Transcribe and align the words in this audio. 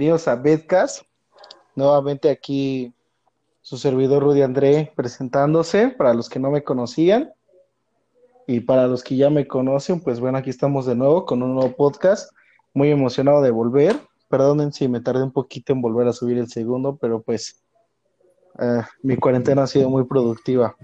Bienvenidos 0.00 0.28
a 0.28 0.36
Bedcast. 0.36 1.02
Nuevamente 1.76 2.30
aquí 2.30 2.94
su 3.60 3.76
servidor 3.76 4.22
Rudy 4.22 4.40
André 4.40 4.94
presentándose 4.96 5.88
para 5.88 6.14
los 6.14 6.30
que 6.30 6.38
no 6.38 6.50
me 6.50 6.64
conocían. 6.64 7.34
Y 8.46 8.60
para 8.60 8.86
los 8.86 9.04
que 9.04 9.16
ya 9.16 9.28
me 9.28 9.46
conocen, 9.46 10.00
pues 10.00 10.18
bueno, 10.18 10.38
aquí 10.38 10.48
estamos 10.48 10.86
de 10.86 10.94
nuevo 10.94 11.26
con 11.26 11.42
un 11.42 11.54
nuevo 11.54 11.76
podcast. 11.76 12.32
Muy 12.72 12.90
emocionado 12.90 13.42
de 13.42 13.50
volver. 13.50 13.94
Perdonen 14.30 14.72
si 14.72 14.88
me 14.88 15.02
tardé 15.02 15.22
un 15.22 15.32
poquito 15.32 15.74
en 15.74 15.82
volver 15.82 16.08
a 16.08 16.14
subir 16.14 16.38
el 16.38 16.48
segundo, 16.48 16.96
pero 16.96 17.20
pues 17.20 17.62
eh, 18.58 18.80
mi 19.02 19.16
cuarentena 19.18 19.64
ha 19.64 19.66
sido 19.66 19.90
muy 19.90 20.04
productiva. 20.04 20.76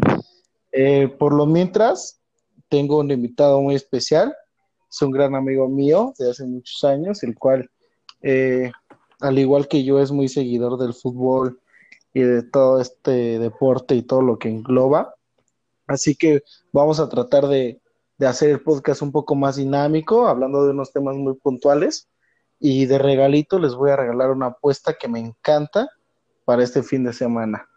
Eh, 0.72 1.08
por 1.08 1.32
lo 1.32 1.46
mientras, 1.46 2.20
tengo 2.68 2.98
un 2.98 3.10
invitado 3.10 3.62
muy 3.62 3.76
especial. 3.76 4.36
Es 4.90 5.00
un 5.00 5.10
gran 5.10 5.34
amigo 5.34 5.70
mío 5.70 6.12
de 6.18 6.32
hace 6.32 6.44
muchos 6.44 6.84
años, 6.84 7.22
el 7.22 7.34
cual 7.34 7.70
eh, 8.20 8.70
al 9.20 9.38
igual 9.38 9.68
que 9.68 9.84
yo, 9.84 10.00
es 10.00 10.12
muy 10.12 10.28
seguidor 10.28 10.78
del 10.78 10.94
fútbol 10.94 11.60
y 12.12 12.20
de 12.20 12.42
todo 12.42 12.80
este 12.80 13.38
deporte 13.38 13.94
y 13.94 14.02
todo 14.02 14.22
lo 14.22 14.38
que 14.38 14.48
engloba. 14.48 15.14
Así 15.86 16.16
que 16.16 16.42
vamos 16.72 17.00
a 17.00 17.08
tratar 17.08 17.46
de, 17.46 17.80
hacer 18.20 18.50
el 18.50 18.60
podcast 18.60 19.02
un 19.02 19.12
poco 19.12 19.34
más 19.34 19.56
dinámico, 19.56 20.26
hablando 20.26 20.64
de 20.64 20.70
unos 20.70 20.92
temas 20.92 21.16
muy 21.16 21.34
puntuales. 21.34 22.08
Y 22.58 22.86
de 22.86 22.98
regalito 22.98 23.58
les 23.58 23.74
voy 23.74 23.90
a 23.90 23.96
regalar 23.96 24.30
una 24.30 24.46
apuesta 24.46 24.94
que 24.94 25.08
me 25.08 25.20
encanta 25.20 25.90
para 26.46 26.62
este 26.62 26.82
fin 26.82 27.04
de 27.04 27.12
semana. 27.12 27.68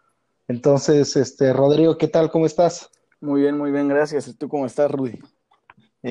Entonces, 0.48 1.16
este, 1.16 1.52
Rodrigo, 1.52 1.98
¿qué 1.98 2.08
tal? 2.08 2.30
¿Cómo 2.30 2.46
estás? 2.46 2.90
Muy 3.20 3.42
bien, 3.42 3.58
muy 3.58 3.70
bien, 3.70 3.88
gracias. 3.88 4.26
¿Y 4.26 4.34
tú 4.34 4.48
cómo 4.48 4.64
estás, 4.64 4.90
Rudy? 4.90 5.18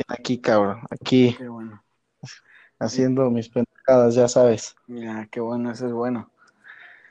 aquí, 0.07 0.39
cabrón, 0.39 0.81
aquí. 0.91 1.35
Haciendo 2.79 3.29
mis 3.29 3.51
ya 4.11 4.27
sabes. 4.27 4.75
Mira, 4.87 5.27
qué 5.31 5.39
bueno, 5.39 5.71
eso 5.71 5.87
es 5.87 5.93
bueno. 5.93 6.31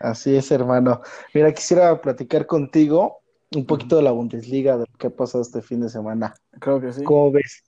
Así 0.00 0.34
es, 0.36 0.50
hermano. 0.50 1.02
Mira, 1.34 1.52
quisiera 1.52 2.00
platicar 2.00 2.46
contigo 2.46 3.18
un 3.54 3.66
poquito 3.66 3.96
de 3.96 4.02
la 4.02 4.12
Bundesliga, 4.12 4.76
de 4.76 4.86
lo 4.90 4.98
que 4.98 5.08
ha 5.08 5.10
pasado 5.10 5.42
este 5.42 5.62
fin 5.62 5.80
de 5.80 5.88
semana. 5.88 6.34
Creo 6.60 6.80
que 6.80 6.92
sí. 6.92 7.02
¿Cómo 7.04 7.32
ves? 7.32 7.64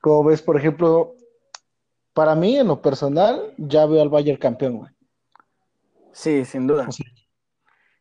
¿Cómo 0.00 0.24
ves, 0.24 0.42
por 0.42 0.56
ejemplo, 0.56 1.14
para 2.12 2.34
mí, 2.34 2.56
en 2.56 2.68
lo 2.68 2.80
personal, 2.82 3.54
ya 3.56 3.86
veo 3.86 4.02
al 4.02 4.08
Bayern 4.08 4.38
campeón, 4.38 4.78
güey. 4.78 4.90
Sí, 6.12 6.44
sin 6.44 6.66
duda. 6.66 6.88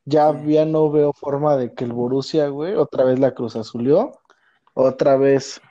ya, 0.06 0.34
ya 0.46 0.66
no 0.66 0.90
veo 0.90 1.14
forma 1.14 1.58
de 1.58 1.74
que 1.74 1.84
el 1.84 1.94
Borussia, 1.94 2.48
güey, 2.48 2.76
otra 2.76 3.04
vez 3.04 3.20
la 3.20 3.34
Cruz 3.34 3.56
Azulió, 3.56 4.12
otra 4.74 5.18
vez 5.18 5.62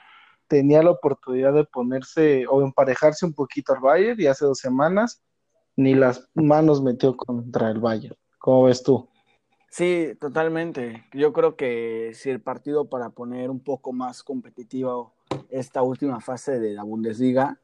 tenía 0.48 0.82
la 0.82 0.91
oportunidad 0.91 1.52
de 1.52 1.64
ponerse 1.64 2.46
o 2.48 2.62
emparejarse 2.62 3.27
un 3.27 3.34
poquito 3.34 3.74
al 3.74 3.80
Bayern 3.80 4.20
y 4.20 4.27
hace 4.27 4.44
dos 4.44 4.58
semanas 4.58 5.22
ni 5.77 5.94
las 5.94 6.28
manos 6.34 6.82
metió 6.82 7.16
contra 7.16 7.70
el 7.70 7.78
Bayern. 7.78 8.16
¿Cómo 8.38 8.64
ves 8.64 8.82
tú? 8.82 9.08
Sí, 9.70 10.14
totalmente. 10.18 11.05
Yo 11.12 11.32
creo 11.32 11.56
que 11.56 12.12
si 12.14 12.30
el 12.30 12.40
partido 12.40 12.88
para 12.88 13.10
poner 13.10 13.50
un 13.50 13.60
poco 13.60 13.92
más 13.92 14.22
competitivo 14.22 15.12
esta 15.50 15.82
última 15.82 16.20
fase 16.20 16.58
de 16.58 16.72
la 16.72 16.83
Bundesliga 16.83 17.60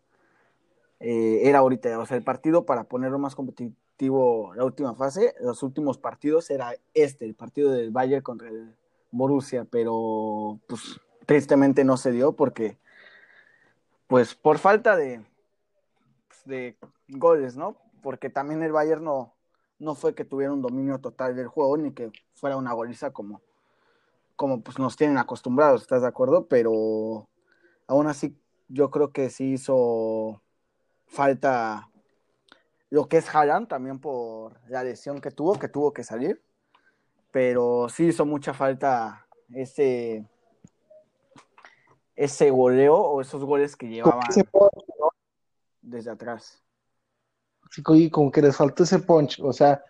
eh, 1.00 1.40
era 1.44 1.58
ahorita, 1.58 1.98
o 1.98 2.06
sea, 2.06 2.16
el 2.16 2.22
partido 2.22 2.66
para 2.66 2.84
ponerlo 2.84 3.18
más 3.18 3.34
competitivo 3.34 4.54
la 4.54 4.64
última 4.64 4.94
fase, 4.94 5.34
los 5.40 5.62
últimos 5.62 5.98
partidos 5.98 6.50
era 6.50 6.74
este, 6.94 7.24
el 7.24 7.34
partido 7.34 7.70
del 7.70 7.90
Bayern 7.90 8.22
contra 8.22 8.48
el 8.48 8.74
Borussia, 9.10 9.64
pero 9.64 10.60
pues 10.66 11.00
tristemente 11.26 11.84
no 11.84 11.96
se 11.96 12.12
dio 12.12 12.32
porque, 12.32 12.78
pues 14.06 14.34
por 14.34 14.58
falta 14.58 14.96
de, 14.96 15.24
de 16.44 16.76
goles, 17.08 17.56
¿no? 17.56 17.76
Porque 18.02 18.30
también 18.30 18.62
el 18.62 18.72
Bayern 18.72 19.04
no, 19.04 19.34
no 19.78 19.94
fue 19.94 20.14
que 20.14 20.24
tuviera 20.24 20.52
un 20.52 20.62
dominio 20.62 20.98
total 20.98 21.36
del 21.36 21.48
juego 21.48 21.76
ni 21.76 21.92
que 21.92 22.12
fuera 22.34 22.56
una 22.56 22.72
goliza 22.72 23.12
como, 23.12 23.42
como 24.36 24.62
pues 24.62 24.78
nos 24.78 24.96
tienen 24.96 25.18
acostumbrados, 25.18 25.82
¿estás 25.82 26.02
de 26.02 26.08
acuerdo? 26.08 26.46
Pero 26.46 27.28
aún 27.86 28.06
así 28.06 28.36
yo 28.68 28.90
creo 28.90 29.12
que 29.12 29.30
sí 29.30 29.52
hizo 29.52 30.42
falta 31.06 31.90
lo 32.90 33.08
que 33.08 33.16
es 33.16 33.34
Haaland 33.34 33.68
también 33.68 33.98
por 33.98 34.60
la 34.68 34.84
lesión 34.84 35.20
que 35.20 35.30
tuvo, 35.30 35.58
que 35.58 35.68
tuvo 35.68 35.92
que 35.92 36.04
salir, 36.04 36.40
pero 37.30 37.88
sí 37.88 38.06
hizo 38.06 38.24
mucha 38.24 38.54
falta 38.54 39.26
ese 39.52 40.24
ese 42.16 42.50
goleo 42.50 42.96
o 42.96 43.20
esos 43.20 43.44
goles 43.44 43.76
que 43.76 43.88
llevaban 43.88 44.28
desde 45.82 46.10
atrás. 46.10 46.62
Sí, 47.70 48.10
como 48.10 48.30
que 48.30 48.42
les 48.42 48.56
faltó 48.56 48.84
ese 48.84 49.00
punch. 49.00 49.40
O 49.40 49.52
sea, 49.52 49.82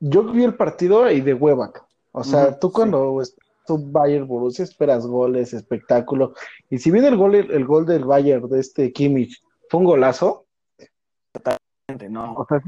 yo 0.00 0.24
vi 0.24 0.44
el 0.44 0.54
partido 0.54 1.10
y 1.10 1.20
de 1.20 1.34
hueva. 1.34 1.72
O 2.12 2.24
sea, 2.24 2.58
tú 2.58 2.72
cuando 2.72 3.22
tú 3.66 3.78
Bayern 3.92 4.26
Borussia 4.26 4.64
esperas 4.64 5.06
goles, 5.06 5.52
espectáculo. 5.52 6.34
Y 6.70 6.78
si 6.78 6.90
viene 6.90 7.08
el 7.08 7.16
gol, 7.16 7.34
el, 7.34 7.64
gol 7.66 7.86
del 7.86 8.04
Bayern 8.04 8.48
de 8.48 8.60
este 8.60 8.92
Kimmich, 8.92 9.42
fue 9.68 9.80
un 9.80 9.86
golazo. 9.86 10.46
Totalmente, 11.32 12.08
no. 12.08 12.34
O 12.34 12.46
sea, 12.46 12.60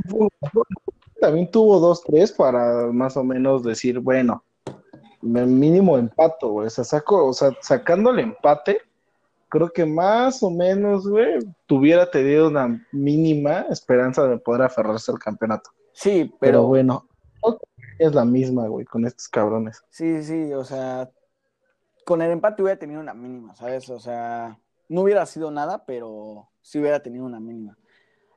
también 1.20 1.50
tuvo 1.50 1.80
dos, 1.80 2.02
tres 2.04 2.32
para 2.32 2.86
más 2.92 3.16
o 3.16 3.24
menos 3.24 3.62
decir, 3.62 3.98
bueno, 3.98 4.44
mínimo 5.22 5.98
empato, 5.98 6.50
güey. 6.50 6.66
O 6.66 6.70
sea, 6.70 6.84
saco, 6.84 7.26
o 7.26 7.32
sea, 7.32 7.50
sacando 7.60 8.10
el 8.10 8.20
empate, 8.20 8.82
creo 9.50 9.70
que 9.70 9.84
más 9.84 10.42
o 10.42 10.50
menos, 10.50 11.06
güey, 11.06 11.38
tuviera 11.66 12.10
tenido 12.10 12.48
una 12.48 12.86
mínima 12.92 13.66
esperanza 13.68 14.26
de 14.26 14.38
poder 14.38 14.62
aferrarse 14.62 15.12
al 15.12 15.18
campeonato. 15.18 15.70
Sí, 15.92 16.32
pero, 16.40 16.62
bueno, 16.62 17.06
es 17.98 18.14
la 18.14 18.24
misma, 18.24 18.66
güey, 18.68 18.86
con 18.86 19.04
estos 19.04 19.28
cabrones. 19.28 19.82
Sí, 19.90 20.22
sí, 20.22 20.54
o 20.54 20.64
sea, 20.64 21.10
con 22.06 22.22
el 22.22 22.30
empate 22.30 22.62
hubiera 22.62 22.78
tenido 22.78 23.00
una 23.00 23.12
mínima, 23.12 23.54
¿sabes? 23.54 23.90
O 23.90 24.00
sea, 24.00 24.58
no 24.88 25.02
hubiera 25.02 25.26
sido 25.26 25.50
nada, 25.50 25.84
pero 25.84 26.48
sí 26.62 26.78
hubiera 26.78 27.02
tenido 27.02 27.26
una 27.26 27.40
mínima. 27.40 27.76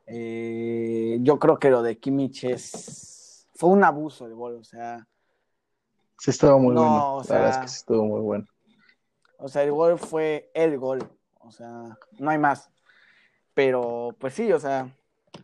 Eh, 0.06 1.18
yo 1.22 1.38
creo 1.38 1.58
que 1.58 1.70
lo 1.70 1.82
de 1.82 1.98
Kimmich 1.98 2.44
es... 2.44 3.48
fue 3.54 3.70
un 3.70 3.84
abuso 3.84 4.28
de 4.28 4.34
gol, 4.34 4.56
o 4.56 4.64
sea... 4.64 5.06
Sí, 6.18 6.30
estuvo 6.30 6.58
muy 6.58 6.74
bueno. 6.74 7.22
la 7.28 7.34
verdad 7.34 7.50
es 7.50 7.58
que 7.58 7.68
sí 7.68 7.76
estuvo 7.78 8.04
muy 8.04 8.20
bueno. 8.20 8.46
O 9.38 9.48
sea, 9.48 9.62
el 9.62 9.72
gol 9.72 9.98
fue 9.98 10.50
el 10.54 10.78
gol. 10.78 11.08
O 11.40 11.50
sea, 11.50 11.98
no 12.18 12.30
hay 12.30 12.38
más. 12.38 12.70
Pero, 13.54 14.16
pues 14.18 14.34
sí, 14.34 14.52
o 14.52 14.58
sea, 14.58 14.94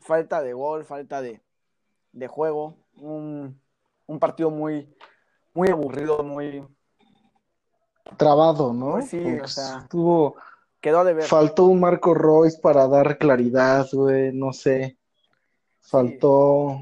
falta 0.00 0.42
de 0.42 0.52
gol, 0.52 0.84
falta 0.84 1.22
de, 1.22 1.40
juego. 2.28 2.76
Un, 2.96 3.58
partido 4.18 4.50
muy, 4.50 4.92
muy 5.54 5.68
aburrido, 5.68 6.22
muy. 6.22 6.66
Trabado, 8.16 8.72
¿no? 8.72 8.92
Pues 8.92 9.08
sí, 9.08 9.38
o 9.42 9.46
sea. 9.46 9.78
Estuvo. 9.82 10.36
Quedó 10.80 11.04
de 11.04 11.14
ver. 11.14 11.24
Faltó 11.24 11.66
un 11.66 11.78
Marco 11.78 12.14
Royce 12.14 12.58
para 12.58 12.88
dar 12.88 13.18
claridad, 13.18 13.86
güey, 13.92 14.32
no 14.32 14.52
sé. 14.52 14.98
Faltó 15.80 16.80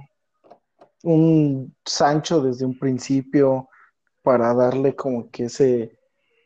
un 1.02 1.74
Sancho 1.84 2.40
desde 2.40 2.64
un 2.64 2.78
principio 2.78 3.68
para 4.22 4.54
darle 4.54 4.94
como 4.94 5.30
que 5.30 5.44
ese 5.44 5.97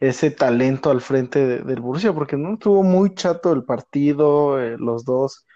ese 0.03 0.33
talento 0.33 0.91
al 0.91 1.01
frente 1.01 1.63
del 1.63 1.81
Borussia, 1.81 2.13
porque 2.13 2.37
no 2.37 2.59
tuvo 2.59 2.83
muy 2.83 3.15
chato 3.15 3.53
el 3.53 3.63
partido, 3.63 4.61
eh, 4.61 4.77
los 4.77 5.05
dos. 5.05 5.47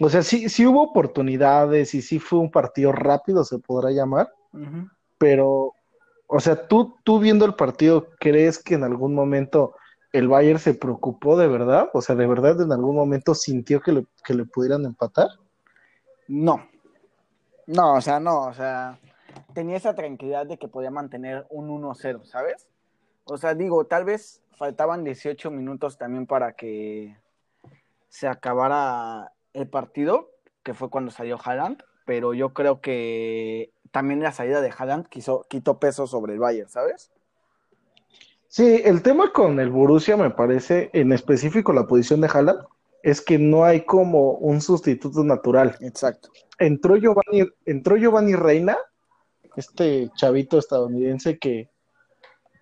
O 0.00 0.08
sea, 0.08 0.22
sí, 0.22 0.48
sí 0.48 0.64
hubo 0.64 0.82
oportunidades 0.82 1.94
y 1.94 2.00
sí 2.00 2.18
fue 2.18 2.38
un 2.38 2.50
partido 2.50 2.90
rápido, 2.92 3.44
se 3.44 3.58
podrá 3.58 3.90
llamar, 3.90 4.32
pero, 5.18 5.74
o 6.26 6.40
sea, 6.40 6.66
tú, 6.66 6.96
tú 7.04 7.18
viendo 7.18 7.44
el 7.44 7.54
partido, 7.54 8.08
¿crees 8.18 8.58
que 8.58 8.76
en 8.76 8.84
algún 8.84 9.14
momento 9.14 9.74
el 10.14 10.26
Bayern 10.26 10.58
se 10.58 10.72
preocupó 10.72 11.36
de 11.36 11.48
verdad? 11.48 11.90
O 11.92 12.00
sea, 12.00 12.14
¿de 12.14 12.26
verdad 12.26 12.58
en 12.62 12.72
algún 12.72 12.96
momento 12.96 13.34
sintió 13.34 13.82
que 13.82 13.92
le, 13.92 14.06
que 14.24 14.32
le 14.32 14.46
pudieran 14.46 14.86
empatar? 14.86 15.28
No, 16.28 16.64
no, 17.66 17.96
o 17.96 18.00
sea, 18.00 18.18
no, 18.18 18.46
o 18.46 18.54
sea, 18.54 18.98
tenía 19.52 19.76
esa 19.76 19.94
tranquilidad 19.94 20.46
de 20.46 20.56
que 20.56 20.68
podía 20.68 20.90
mantener 20.90 21.46
un 21.50 21.68
1-0, 21.68 22.24
¿sabes? 22.24 22.66
O 23.24 23.36
sea, 23.36 23.54
digo, 23.54 23.84
tal 23.86 24.04
vez 24.04 24.42
faltaban 24.56 25.04
18 25.04 25.50
minutos 25.50 25.98
también 25.98 26.26
para 26.26 26.52
que 26.52 27.16
se 28.08 28.28
acabara 28.28 29.32
el 29.52 29.68
partido, 29.68 30.30
que 30.62 30.74
fue 30.74 30.90
cuando 30.90 31.10
salió 31.10 31.38
Haaland, 31.42 31.82
pero 32.04 32.34
yo 32.34 32.52
creo 32.52 32.80
que 32.80 33.72
también 33.90 34.22
la 34.22 34.32
salida 34.32 34.60
de 34.60 34.72
Haaland 34.76 35.06
quiso, 35.08 35.46
quitó 35.48 35.78
peso 35.78 36.06
sobre 36.06 36.34
el 36.34 36.38
Bayern, 36.38 36.68
¿sabes? 36.68 37.10
Sí, 38.48 38.82
el 38.84 39.02
tema 39.02 39.32
con 39.32 39.58
el 39.60 39.70
Borussia 39.70 40.16
me 40.16 40.30
parece, 40.30 40.90
en 40.92 41.12
específico 41.12 41.72
la 41.72 41.86
posición 41.86 42.20
de 42.20 42.28
Haaland, 42.32 42.60
es 43.02 43.20
que 43.20 43.38
no 43.38 43.64
hay 43.64 43.84
como 43.84 44.32
un 44.32 44.60
sustituto 44.60 45.24
natural. 45.24 45.76
Exacto. 45.80 46.30
Entró 46.58 46.96
Giovanni, 46.96 47.50
entró 47.64 47.96
Giovanni 47.96 48.34
Reina, 48.34 48.76
este 49.56 50.10
chavito 50.14 50.58
estadounidense 50.58 51.38
que 51.38 51.71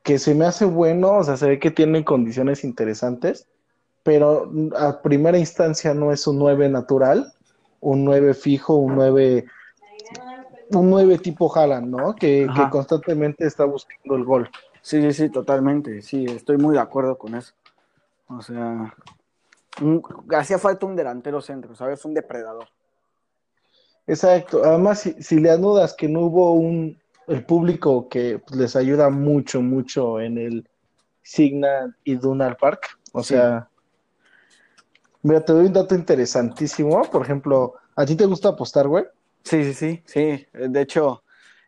que 0.02 0.18
se 0.18 0.34
me 0.34 0.46
hace 0.46 0.64
bueno, 0.64 1.18
o 1.18 1.24
sea, 1.24 1.36
se 1.36 1.48
ve 1.48 1.58
que 1.58 1.70
tiene 1.70 2.04
condiciones 2.04 2.64
interesantes, 2.64 3.46
pero 4.02 4.50
a 4.76 5.02
primera 5.02 5.38
instancia 5.38 5.94
no 5.94 6.12
es 6.12 6.26
un 6.26 6.38
9 6.38 6.68
natural, 6.68 7.32
un 7.80 8.04
9 8.04 8.34
fijo, 8.34 8.76
un 8.76 8.94
9 8.94 9.46
un 10.72 10.90
nueve 10.90 11.18
tipo 11.18 11.54
Haaland, 11.54 11.88
¿no? 11.88 12.14
Que, 12.14 12.46
que, 12.54 12.70
constantemente 12.70 13.46
está 13.46 13.64
buscando 13.64 14.14
el 14.14 14.24
gol. 14.24 14.50
Sí, 14.82 15.00
sí, 15.02 15.12
sí, 15.12 15.28
totalmente. 15.28 16.02
Sí, 16.02 16.24
estoy 16.24 16.58
muy 16.58 16.74
de 16.74 16.80
acuerdo 16.80 17.18
con 17.18 17.34
eso. 17.34 17.52
O 18.28 18.40
sea, 18.40 18.94
hacía 20.36 20.58
falta 20.58 20.86
un 20.86 20.96
delantero 20.96 21.40
centro, 21.40 21.74
¿sabes? 21.74 22.04
Un 22.04 22.14
depredador. 22.14 22.68
Exacto. 24.06 24.62
Además, 24.64 25.00
si, 25.00 25.22
si 25.22 25.40
le 25.40 25.50
anudas 25.50 25.94
que 25.94 26.08
no 26.08 26.20
hubo 26.20 26.52
un 26.52 26.99
el 27.30 27.44
público 27.44 28.08
que 28.08 28.40
pues, 28.40 28.60
les 28.60 28.76
ayuda 28.76 29.08
mucho, 29.08 29.62
mucho 29.62 30.20
en 30.20 30.36
el 30.36 30.68
Signal 31.22 31.96
y 32.02 32.16
Dunar 32.16 32.56
Park. 32.56 32.98
O 33.12 33.22
sea, 33.22 33.68
mira, 35.22 35.44
te 35.44 35.52
doy 35.52 35.66
un 35.66 35.72
dato 35.72 35.94
interesantísimo. 35.94 37.02
Por 37.02 37.22
ejemplo, 37.22 37.74
¿a 37.94 38.04
ti 38.04 38.16
te 38.16 38.26
gusta 38.26 38.48
apostar, 38.48 38.88
güey? 38.88 39.04
Sí, 39.44 39.62
sí, 39.62 39.74
sí, 39.74 40.02
sí. 40.06 40.46
De 40.52 40.80
hecho, 40.80 41.22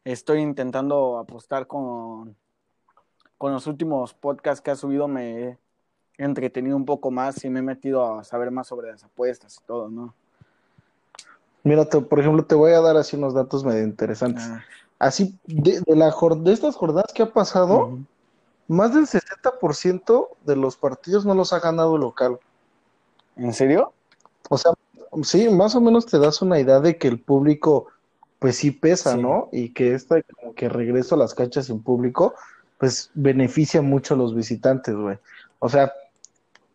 estoy 0.04 0.40
intentando 0.40 1.16
apostar 1.18 1.68
con, 1.68 2.36
con 3.38 3.52
los 3.52 3.68
últimos 3.68 4.14
podcasts 4.14 4.60
que 4.60 4.72
ha 4.72 4.76
subido. 4.76 5.06
Me 5.06 5.42
he 5.48 5.58
entretenido 6.18 6.76
un 6.76 6.84
poco 6.84 7.12
más 7.12 7.44
y 7.44 7.50
me 7.50 7.60
he 7.60 7.62
metido 7.62 8.18
a 8.18 8.24
saber 8.24 8.50
más 8.50 8.66
sobre 8.66 8.90
las 8.90 9.04
apuestas 9.04 9.58
y 9.62 9.64
todo, 9.64 9.88
¿no? 9.88 10.12
Mira, 11.62 11.84
por 11.84 12.18
ejemplo, 12.18 12.44
te 12.44 12.56
voy 12.56 12.72
a 12.72 12.80
dar 12.80 12.96
así 12.96 13.14
unos 13.14 13.34
datos 13.34 13.64
medio 13.64 13.84
interesantes. 13.84 14.42
Ah. 14.44 14.64
Así, 15.02 15.36
de, 15.48 15.82
la, 15.96 16.14
de 16.36 16.52
estas 16.52 16.76
jornadas 16.76 17.12
que 17.12 17.24
ha 17.24 17.32
pasado, 17.32 17.98
más 18.68 18.94
del 18.94 19.08
60% 19.08 20.28
de 20.46 20.54
los 20.54 20.76
partidos 20.76 21.26
no 21.26 21.34
los 21.34 21.52
ha 21.52 21.58
ganado 21.58 21.96
el 21.96 22.02
local. 22.02 22.38
¿En 23.34 23.52
serio? 23.52 23.92
O 24.48 24.56
sea, 24.56 24.74
sí, 25.24 25.48
más 25.48 25.74
o 25.74 25.80
menos 25.80 26.06
te 26.06 26.20
das 26.20 26.40
una 26.40 26.60
idea 26.60 26.78
de 26.78 26.98
que 26.98 27.08
el 27.08 27.18
público, 27.20 27.88
pues 28.38 28.58
sí 28.58 28.70
pesa, 28.70 29.16
¿no? 29.16 29.48
Y 29.50 29.70
que 29.70 29.92
esta, 29.92 30.22
como 30.22 30.54
que 30.54 30.68
regreso 30.68 31.16
a 31.16 31.18
las 31.18 31.34
canchas 31.34 31.68
en 31.68 31.82
público, 31.82 32.34
pues 32.78 33.10
beneficia 33.14 33.82
mucho 33.82 34.14
a 34.14 34.18
los 34.18 34.36
visitantes, 34.36 34.94
güey. 34.94 35.18
O 35.58 35.68
sea, 35.68 35.92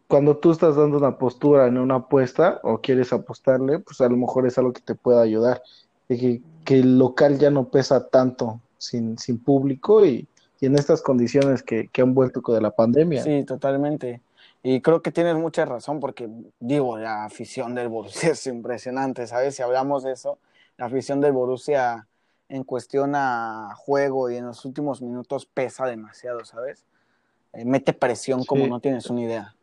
cuando 0.10 0.36
tú 0.36 0.52
estás 0.52 0.76
dando 0.76 0.98
una 0.98 1.18
postura 1.18 1.68
en 1.68 1.78
una 1.78 1.96
apuesta 1.96 2.60
o 2.64 2.82
quieres 2.82 3.14
apostarle, 3.14 3.80
pues 3.80 4.02
a 4.02 4.10
lo 4.10 4.18
mejor 4.18 4.46
es 4.48 4.58
algo 4.58 4.74
que 4.74 4.82
te 4.82 4.96
pueda 4.96 5.22
ayudar. 5.22 5.62
De 6.10 6.18
que, 6.18 6.42
que 6.64 6.80
el 6.80 6.98
local 6.98 7.38
ya 7.38 7.50
no 7.50 7.70
pesa 7.70 8.08
tanto 8.08 8.62
sin, 8.78 9.18
sin 9.18 9.40
público 9.40 10.06
y, 10.06 10.28
en 10.60 10.76
estas 10.76 11.04
condiciones 11.04 11.62
que, 11.62 11.88
que 11.90 12.02
han 12.02 12.16
vuelto 12.16 12.42
con 12.42 12.62
la 12.64 12.72
pandemia. 12.72 13.24
Sí, 13.24 13.44
totalmente. 13.44 14.22
Y 14.64 14.82
creo 14.82 15.02
que 15.02 15.12
tienes 15.12 15.36
mucha 15.36 15.66
razón 15.66 16.00
porque, 16.00 16.30
digo, 16.60 16.98
la 16.98 17.26
afición 17.26 17.76
del 17.76 17.90
Borussia 17.90 18.32
es 18.32 18.48
impresionante, 18.48 19.28
¿sabes? 19.28 19.56
Si 19.56 19.62
hablamos 19.62 20.04
de 20.04 20.14
eso, 20.14 20.40
la 20.78 20.88
afición 20.88 21.22
del 21.22 21.32
Borussia 21.32 22.08
en 22.50 22.64
cuestión 22.64 23.14
a 23.16 23.74
juego 23.76 24.30
y 24.30 24.38
en 24.38 24.46
los 24.46 24.64
últimos 24.66 25.02
minutos 25.02 25.46
pesa 25.46 25.86
demasiado, 25.86 26.44
¿sabes? 26.46 26.86
Eh, 27.54 27.66
mete 27.66 27.94
presión 27.94 28.44
como 28.46 28.68
no 28.68 28.80
tienes 28.80 29.10
una 29.10 29.22
idea. 29.22 29.56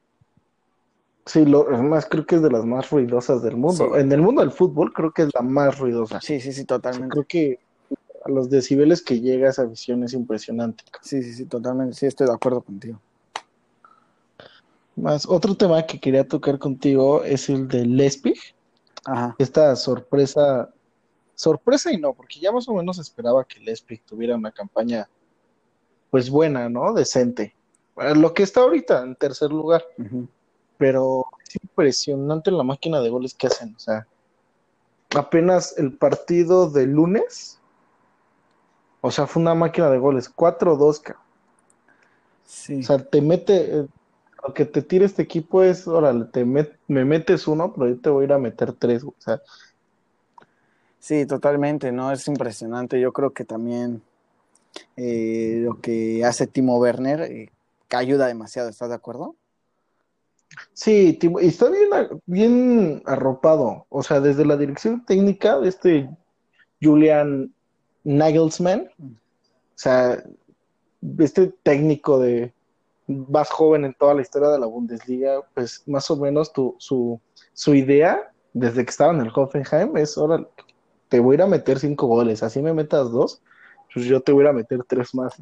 Sí, 1.26 1.47
lo, 1.47 1.65
más 1.82 2.06
creo 2.06 2.26
que 2.26 2.37
es 2.37 2.43
de 2.43 2.50
las 2.50 2.67
más 2.67 2.91
ruidosas 2.91 3.43
del 3.43 3.56
mundo. 3.56 3.97
En 3.97 4.12
el 4.12 4.21
mundo 4.21 4.43
del 4.43 4.50
fútbol 4.50 4.93
creo 4.93 5.11
que 5.11 5.23
es 5.23 5.31
la 5.35 5.41
más 5.41 5.79
ruidosa. 5.79 6.21
Sí, 6.21 6.38
sí, 6.41 6.53
sí, 6.53 6.65
totalmente. 6.65 7.12
creo 7.12 7.25
que 7.26 7.61
a 8.25 8.31
los 8.31 8.50
decibeles 8.50 9.03
que 9.03 9.21
llega 9.21 9.49
esa 9.49 9.65
visión 9.65 10.05
es 10.05 10.12
impresionante. 10.12 10.85
Sí, 11.00 11.23
sí, 11.23 11.32
sí, 11.32 11.47
totalmente. 11.47 11.94
Sí, 11.94 12.06
estoy 12.06 12.26
de 12.26 12.35
acuerdo 12.35 12.61
contigo. 12.61 13.00
Más, 14.97 15.26
otro 15.26 15.55
tema 15.55 15.85
que 15.85 15.99
quería 15.99 16.29
tocar 16.29 16.59
contigo 16.59 17.25
es 17.25 17.49
el 17.49 17.69
de 17.69 17.87
Lespig. 17.87 18.38
Ajá. 19.06 19.35
Esta 19.38 19.75
sorpresa, 19.76 20.71
sorpresa 21.35 21.91
y 21.91 21.97
no, 21.97 22.12
porque 22.12 22.38
ya 22.38 22.53
más 22.53 22.69
o 22.69 22.75
menos 22.75 22.99
esperaba 22.99 23.44
que 23.44 23.61
Lespig 23.61 24.03
tuviera 24.05 24.37
una 24.37 24.53
campaña, 24.53 25.09
pues 26.11 26.29
buena, 26.29 26.69
¿no? 26.69 26.93
Decente. 26.93 27.55
Lo 27.97 28.35
que 28.35 28.43
está 28.43 28.61
ahorita 28.61 29.03
en 29.03 29.17
tercer 29.17 29.50
lugar 29.50 29.85
pero 30.84 31.25
es 31.42 31.56
impresionante 31.62 32.50
la 32.50 32.62
máquina 32.62 33.00
de 33.00 33.08
goles 33.08 33.32
que 33.32 33.46
hacen. 33.46 33.75
O 33.75 33.78
sea, 33.78 34.06
apenas 35.16 35.78
el 35.78 35.94
partido 35.94 36.69
de 36.69 36.86
lunes, 36.86 37.58
o 39.00 39.10
sea, 39.10 39.26
fue 39.26 39.40
una 39.40 39.54
máquina 39.54 39.88
de 39.88 39.96
goles, 39.96 40.28
4-2, 40.28 41.16
sí. 42.44 42.81
O 42.81 42.82
sea, 42.82 42.98
te 42.98 43.22
mete, 43.22 43.78
eh, 43.78 43.86
lo 44.46 44.52
que 44.52 44.66
te 44.66 44.82
tira 44.82 45.06
este 45.06 45.22
equipo 45.22 45.62
es, 45.62 45.88
órale, 45.88 46.26
te 46.26 46.44
me 46.44 46.69
metes 47.06 47.48
uno, 47.48 47.72
pero 47.72 47.88
yo 47.88 47.98
te 47.98 48.10
voy 48.10 48.25
a 48.25 48.26
ir 48.26 48.32
a 48.34 48.38
meter 48.38 48.75
tres, 48.75 49.04
o 49.04 49.14
sea. 49.16 49.40
Sí, 50.98 51.25
totalmente, 51.25 51.92
¿no? 51.92 52.12
Es 52.12 52.28
impresionante. 52.28 53.00
Yo 53.00 53.10
creo 53.14 53.30
que 53.30 53.46
también 53.46 54.02
eh, 54.98 55.60
lo 55.64 55.80
que 55.80 56.26
hace 56.26 56.46
Timo 56.46 56.76
Werner 56.76 57.22
eh, 57.22 57.52
que 57.88 57.96
ayuda 57.96 58.26
demasiado, 58.26 58.69
¿estás 58.69 58.90
de 58.90 58.96
acuerdo? 58.96 59.34
Sí, 60.72 61.18
y 61.20 61.46
está 61.46 61.70
bien, 61.70 61.88
bien 62.26 63.02
arropado. 63.06 63.86
O 63.88 64.02
sea, 64.02 64.20
desde 64.20 64.44
la 64.44 64.56
dirección 64.56 65.04
técnica 65.04 65.58
de 65.58 65.68
este 65.68 66.10
Julian 66.82 67.52
Nagelsmann, 68.04 68.90
o 68.98 69.14
sea, 69.74 70.22
este 71.18 71.48
técnico 71.62 72.18
de 72.18 72.52
más 73.06 73.50
joven 73.50 73.84
en 73.84 73.94
toda 73.94 74.14
la 74.14 74.22
historia 74.22 74.48
de 74.48 74.58
la 74.58 74.66
Bundesliga, 74.66 75.42
pues 75.54 75.82
más 75.86 76.10
o 76.10 76.16
menos 76.16 76.52
tu, 76.52 76.74
su, 76.78 77.20
su 77.52 77.74
idea 77.74 78.32
desde 78.52 78.84
que 78.84 78.90
estaba 78.90 79.12
en 79.12 79.20
el 79.20 79.32
Hoffenheim 79.34 79.96
es, 79.96 80.16
ahora 80.16 80.46
te 81.08 81.20
voy 81.20 81.34
a 81.34 81.36
ir 81.36 81.42
a 81.42 81.46
meter 81.46 81.78
cinco 81.78 82.06
goles, 82.06 82.42
así 82.42 82.62
me 82.62 82.72
metas 82.72 83.10
dos, 83.10 83.42
pues 83.92 84.06
yo 84.06 84.20
te 84.20 84.32
voy 84.32 84.46
a 84.46 84.52
meter 84.52 84.82
tres 84.84 85.14
más. 85.14 85.34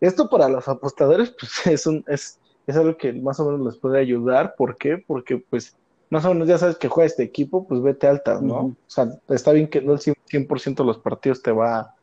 Esto 0.00 0.28
para 0.30 0.48
los 0.48 0.68
apostadores, 0.68 1.30
pues 1.38 1.66
es 1.66 1.86
un, 1.86 2.04
es, 2.06 2.38
es 2.68 2.76
algo 2.76 2.98
que 2.98 3.14
más 3.14 3.40
o 3.40 3.46
menos 3.50 3.66
les 3.66 3.76
puede 3.76 3.98
ayudar. 3.98 4.54
¿Por 4.54 4.76
qué? 4.76 5.02
Porque 5.04 5.38
pues 5.38 5.74
más 6.10 6.24
o 6.26 6.34
menos 6.34 6.46
ya 6.46 6.58
sabes 6.58 6.76
que 6.76 6.88
juega 6.88 7.06
este 7.06 7.22
equipo, 7.22 7.66
pues 7.66 7.80
vete 7.80 8.06
altas, 8.06 8.42
¿no? 8.42 8.58
O 8.58 8.76
sea, 8.86 9.08
está 9.28 9.52
bien 9.52 9.68
que 9.68 9.80
no 9.80 9.94
el 9.94 9.98
100% 9.98 10.82
de 10.82 10.86
los 10.86 10.98
partidos 10.98 11.42
te 11.42 11.50
va, 11.50 11.94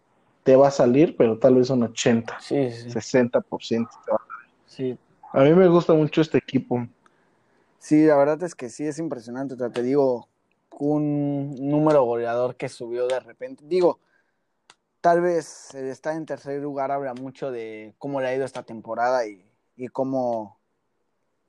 te 0.44 0.56
va 0.56 0.70
a 0.70 0.72
salir, 0.72 1.16
pero 1.16 1.38
tal 1.38 1.56
vez 1.56 1.70
un 1.70 1.84
80, 1.84 2.40
sí, 2.40 2.72
sí. 2.72 2.90
60% 2.90 3.90
te 4.06 4.12
va 4.12 4.18
a 4.18 4.36
Sí. 4.68 4.98
A 5.32 5.44
mí 5.44 5.54
me 5.54 5.68
gusta 5.68 5.94
mucho 5.94 6.22
este 6.22 6.40
equipo. 6.40 6.88
Sí, 7.78 8.06
la 8.06 8.16
verdad 8.16 8.42
es 8.44 8.56
que 8.56 8.70
sí 8.70 8.86
es 8.86 8.98
impresionante. 8.98 9.54
O 9.54 9.58
sea, 9.58 9.70
te 9.70 9.84
digo, 9.84 10.28
un 10.80 11.56
número 11.70 12.04
goleador 12.04 12.56
que 12.56 12.70
subió 12.70 13.08
de 13.08 13.20
repente. 13.20 13.64
Digo, 13.68 14.00
tal 15.02 15.22
vez 15.22 15.76
estar 15.76 16.16
en 16.16 16.26
tercer 16.26 16.60
lugar 16.62 16.92
habla 16.92 17.14
mucho 17.14 17.52
de 17.52 17.94
cómo 18.00 18.20
le 18.20 18.28
ha 18.28 18.36
ido 18.36 18.44
esta 18.44 18.64
temporada 18.64 19.28
y 19.28 19.46
y 19.76 19.88
cómo 19.88 20.58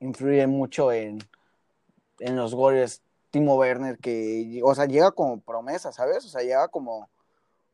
influye 0.00 0.46
mucho 0.46 0.92
en, 0.92 1.18
en 2.18 2.36
los 2.36 2.54
goles 2.54 3.02
Timo 3.30 3.56
Werner, 3.56 3.98
que, 3.98 4.60
o 4.64 4.74
sea, 4.74 4.86
llega 4.86 5.10
como 5.10 5.40
promesa, 5.40 5.92
¿sabes? 5.92 6.24
O 6.24 6.28
sea, 6.28 6.42
llega 6.42 6.68
como, 6.68 7.10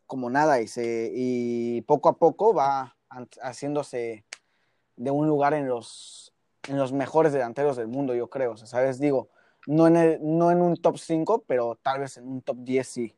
como 0.06 0.30
nada 0.30 0.60
y, 0.60 0.66
se, 0.66 1.10
y 1.14 1.82
poco 1.82 2.08
a 2.08 2.16
poco 2.16 2.54
va 2.54 2.96
haciéndose 3.42 4.24
de 4.96 5.10
un 5.10 5.26
lugar 5.26 5.54
en 5.54 5.68
los, 5.68 6.32
en 6.68 6.78
los 6.78 6.92
mejores 6.92 7.32
delanteros 7.32 7.76
del 7.76 7.88
mundo, 7.88 8.14
yo 8.14 8.28
creo. 8.28 8.52
O 8.52 8.56
sea, 8.56 8.66
¿sabes? 8.66 8.98
Digo, 8.98 9.28
no 9.66 9.86
en, 9.86 9.96
el, 9.96 10.18
no 10.20 10.50
en 10.50 10.60
un 10.60 10.76
top 10.76 10.98
5, 10.98 11.44
pero 11.46 11.78
tal 11.82 12.00
vez 12.00 12.16
en 12.16 12.26
un 12.26 12.42
top 12.42 12.56
10 12.58 12.86
sí. 12.86 13.14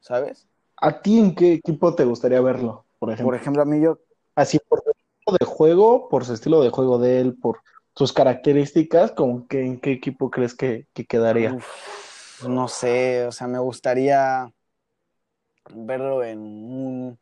¿Sabes? 0.00 0.46
¿A 0.76 1.00
ti 1.02 1.18
en 1.18 1.34
qué 1.34 1.54
equipo 1.54 1.94
te 1.94 2.04
gustaría 2.04 2.40
verlo, 2.40 2.84
por 2.98 3.10
ejemplo? 3.10 3.26
Por 3.26 3.34
ejemplo, 3.34 3.62
a 3.62 3.64
mí 3.64 3.80
yo... 3.80 3.98
Así 4.36 4.60
por 4.60 4.84
de 5.32 5.44
juego, 5.44 6.08
por 6.08 6.24
su 6.24 6.34
estilo 6.34 6.62
de 6.62 6.70
juego 6.70 6.98
de 6.98 7.20
él, 7.20 7.36
por 7.36 7.60
sus 7.94 8.12
características, 8.12 9.12
como 9.12 9.46
que 9.48 9.64
en 9.64 9.80
qué 9.80 9.92
equipo 9.92 10.30
crees 10.30 10.54
que, 10.54 10.86
quedaría? 11.08 11.56
no 12.46 12.68
sé, 12.68 13.26
o 13.26 13.32
sea, 13.32 13.48
me 13.48 13.58
gustaría 13.58 14.52
verlo 15.74 16.22
en 16.22 16.38
un 16.38 17.18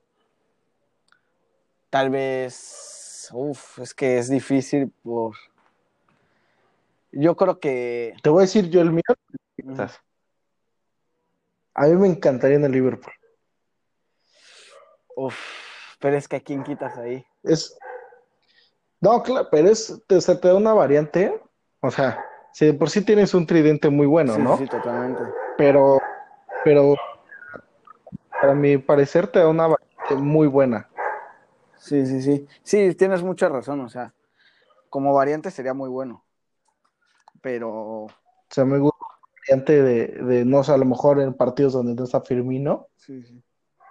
tal 1.88 2.10
vez 2.10 3.30
uf, 3.32 3.78
es 3.78 3.94
que 3.94 4.18
es 4.18 4.28
difícil 4.28 4.92
por 5.02 5.34
yo 7.12 7.34
creo 7.34 7.58
que 7.58 8.14
te 8.22 8.28
voy 8.28 8.40
a 8.40 8.42
decir 8.42 8.68
yo 8.68 8.82
el 8.82 8.92
mío. 8.92 9.02
A 11.74 11.86
mí 11.86 11.96
me 11.96 12.08
encantaría 12.08 12.56
en 12.56 12.64
el 12.64 12.72
Liverpool. 12.72 13.12
Uf, 15.16 15.38
pero 15.98 16.16
es 16.16 16.28
que 16.28 16.36
a 16.36 16.40
quién 16.40 16.62
quitas 16.62 16.98
ahí 16.98 17.24
es 17.42 17.78
no, 19.00 19.22
claro, 19.22 19.48
pero 19.50 19.68
es, 19.68 20.02
te, 20.06 20.18
te 20.20 20.48
da 20.48 20.54
una 20.54 20.72
variante, 20.72 21.40
o 21.80 21.90
sea, 21.90 22.24
si 22.52 22.72
por 22.72 22.88
sí 22.88 23.04
tienes 23.04 23.34
un 23.34 23.46
tridente 23.46 23.90
muy 23.90 24.06
bueno, 24.06 24.38
¿no? 24.38 24.56
Sí, 24.56 24.66
totalmente. 24.66 25.22
Pero, 25.58 26.00
pero, 26.64 26.94
para 28.40 28.54
mi 28.54 28.78
parecer 28.78 29.26
te 29.26 29.40
da 29.40 29.48
una 29.48 29.66
variante 29.66 30.14
muy 30.16 30.46
buena. 30.46 30.88
Sí, 31.76 32.06
sí, 32.06 32.22
sí. 32.22 32.46
Sí, 32.62 32.94
tienes 32.94 33.22
mucha 33.22 33.48
razón, 33.48 33.80
o 33.80 33.88
sea, 33.88 34.14
como 34.88 35.12
variante 35.14 35.50
sería 35.50 35.74
muy 35.74 35.88
bueno. 35.88 36.24
Pero. 37.42 38.04
O 38.04 38.10
sea, 38.48 38.64
me 38.64 38.78
gusta 38.78 38.98
variante 39.40 39.82
de, 39.82 40.06
de 40.06 40.44
no 40.44 40.64
sé, 40.64 40.72
a 40.72 40.78
lo 40.78 40.86
mejor 40.86 41.20
en 41.20 41.34
partidos 41.34 41.74
donde 41.74 41.94
no 41.94 42.04
está 42.04 42.22
Firmino. 42.22 42.88
Sí, 42.96 43.22
sí. 43.22 43.42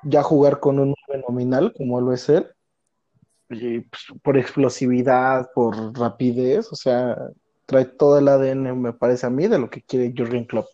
ya 0.04 0.24
jugar 0.24 0.60
con 0.60 0.80
un 0.80 0.96
nominal 1.28 1.74
como 1.78 2.02
lo 2.02 2.14
es 2.14 2.28
él, 2.30 2.55
por 4.24 4.38
explosividad, 4.38 5.52
por 5.54 5.98
rapidez, 5.98 6.72
o 6.72 6.75
sea, 6.75 7.30
trae 7.66 7.86
todo 7.86 8.20
el 8.20 8.28
ADN, 8.28 8.75
me 8.75 8.94
parece 8.94 9.25
a 9.25 9.30
mí, 9.30 9.48
de 9.48 9.60
lo 9.60 9.70
que 9.70 9.82
quiere 9.82 10.14
Jurgen 10.16 10.46
Klopp. 10.46 10.68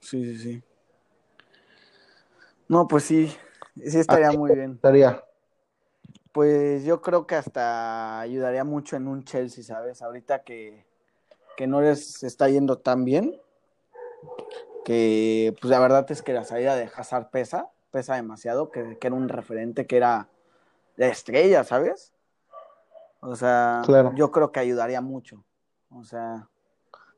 Sí, 0.00 0.24
sí, 0.24 0.38
sí. 0.38 0.62
No, 2.68 2.86
pues 2.86 3.04
sí, 3.04 3.34
sí 3.76 3.98
estaría 3.98 4.30
muy 4.32 4.54
bien. 4.54 4.72
Estaría. 4.72 5.24
Pues 6.32 6.84
yo 6.84 7.00
creo 7.00 7.26
que 7.26 7.34
hasta 7.34 8.20
ayudaría 8.20 8.62
mucho 8.62 8.96
en 8.96 9.08
un 9.08 9.24
Chelsea, 9.24 9.64
¿sabes? 9.64 10.02
Ahorita 10.02 10.42
que, 10.42 10.84
que 11.56 11.66
no 11.66 11.80
les 11.80 12.22
está 12.22 12.48
yendo 12.48 12.78
tan 12.78 13.04
bien, 13.04 13.40
que 14.84 15.56
pues 15.60 15.70
la 15.70 15.80
verdad 15.80 16.06
es 16.10 16.22
que 16.22 16.32
la 16.32 16.44
salida 16.44 16.76
de 16.76 16.90
Hazard 16.94 17.30
pesa, 17.30 17.70
pesa 17.90 18.14
demasiado, 18.14 18.70
que, 18.70 18.98
que 18.98 19.06
era 19.06 19.16
un 19.16 19.28
referente, 19.28 19.86
que 19.86 19.96
era 19.96 20.28
de 20.98 21.08
estrella, 21.08 21.64
¿sabes? 21.64 22.12
O 23.20 23.34
sea, 23.34 23.82
Claro. 23.86 24.12
yo 24.14 24.30
creo 24.30 24.52
que 24.52 24.60
ayudaría 24.60 25.00
mucho. 25.00 25.42
O 25.90 26.04
sea, 26.04 26.46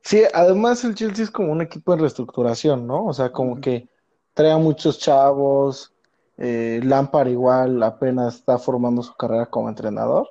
Sí, 0.03 0.23
además 0.33 0.83
el 0.85 0.95
Chelsea 0.95 1.25
es 1.25 1.31
como 1.31 1.53
un 1.53 1.61
equipo 1.61 1.93
en 1.93 2.01
reestructuración, 2.01 2.87
¿no? 2.87 3.05
O 3.07 3.13
sea, 3.13 3.31
como 3.33 3.61
que 3.61 3.87
trae 4.33 4.51
a 4.53 4.57
muchos 4.57 4.99
chavos, 4.99 5.93
eh, 6.39 6.81
Lampard 6.83 7.29
igual 7.29 7.83
apenas 7.83 8.37
está 8.37 8.57
formando 8.59 9.03
su 9.03 9.15
carrera 9.15 9.45
como 9.47 9.69
entrenador. 9.69 10.27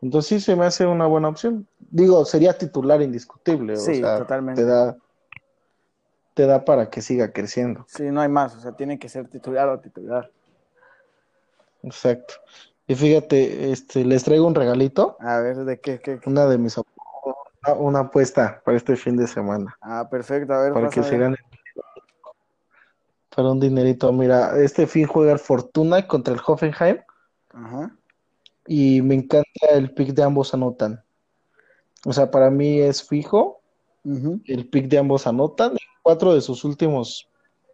Entonces 0.00 0.28
sí 0.28 0.40
se 0.44 0.56
me 0.56 0.64
hace 0.66 0.86
una 0.86 1.06
buena 1.06 1.28
opción. 1.28 1.68
Digo, 1.78 2.24
sería 2.24 2.58
titular 2.58 3.00
indiscutible, 3.00 3.74
o 3.74 3.76
Sí, 3.76 3.96
sea, 4.00 4.18
totalmente. 4.18 4.62
te 4.62 4.66
da, 4.68 4.96
te 6.34 6.46
da 6.46 6.64
para 6.64 6.90
que 6.90 7.00
siga 7.00 7.30
creciendo. 7.32 7.84
sí, 7.86 8.04
no 8.10 8.20
hay 8.22 8.28
más, 8.28 8.56
o 8.56 8.60
sea, 8.60 8.72
tiene 8.72 8.98
que 8.98 9.08
ser 9.08 9.28
titular 9.28 9.68
o 9.68 9.78
titular. 9.78 10.28
Exacto. 11.84 12.34
Y 12.86 12.94
fíjate, 12.94 13.70
este, 13.72 14.04
les 14.04 14.24
traigo 14.24 14.46
un 14.46 14.54
regalito, 14.54 15.16
A 15.20 15.38
ver, 15.38 15.56
¿de 15.64 15.80
qué? 15.80 16.00
qué, 16.00 16.18
qué? 16.18 16.28
una 16.28 16.46
de 16.46 16.58
mis 16.58 16.76
una, 16.76 17.74
una 17.78 17.98
apuesta 18.00 18.60
para 18.64 18.76
este 18.76 18.96
fin 18.96 19.16
de 19.16 19.26
semana, 19.26 19.76
Ah, 19.80 20.08
perfecto, 20.10 20.52
a 20.52 20.62
ver, 20.62 20.72
para 20.72 20.88
que 20.90 21.02
se 21.02 21.16
gane 21.16 21.36
para 23.34 23.50
un 23.50 23.60
dinerito. 23.60 24.12
Mira, 24.12 24.58
este 24.62 24.86
fin 24.86 25.06
juega 25.06 25.38
Fortuna 25.38 26.06
contra 26.06 26.34
el 26.34 26.40
Hoffenheim 26.44 26.98
Ajá. 27.54 27.96
y 28.66 29.00
me 29.00 29.14
encanta 29.14 29.68
el 29.70 29.94
pick 29.94 30.10
de 30.12 30.22
ambos 30.22 30.52
anotan. 30.52 31.02
O 32.04 32.12
sea, 32.12 32.30
para 32.30 32.50
mí 32.50 32.80
es 32.80 33.02
fijo, 33.08 33.62
el 34.04 34.68
pick 34.68 34.88
de 34.88 34.98
ambos 34.98 35.26
anotan. 35.26 35.72
En 35.72 35.78
cuatro 36.02 36.34
de 36.34 36.42
sus 36.42 36.62
últimos 36.64 37.26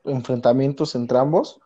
enfrentamientos 0.05 0.95
entre 0.95 1.19
ambos 1.19 1.61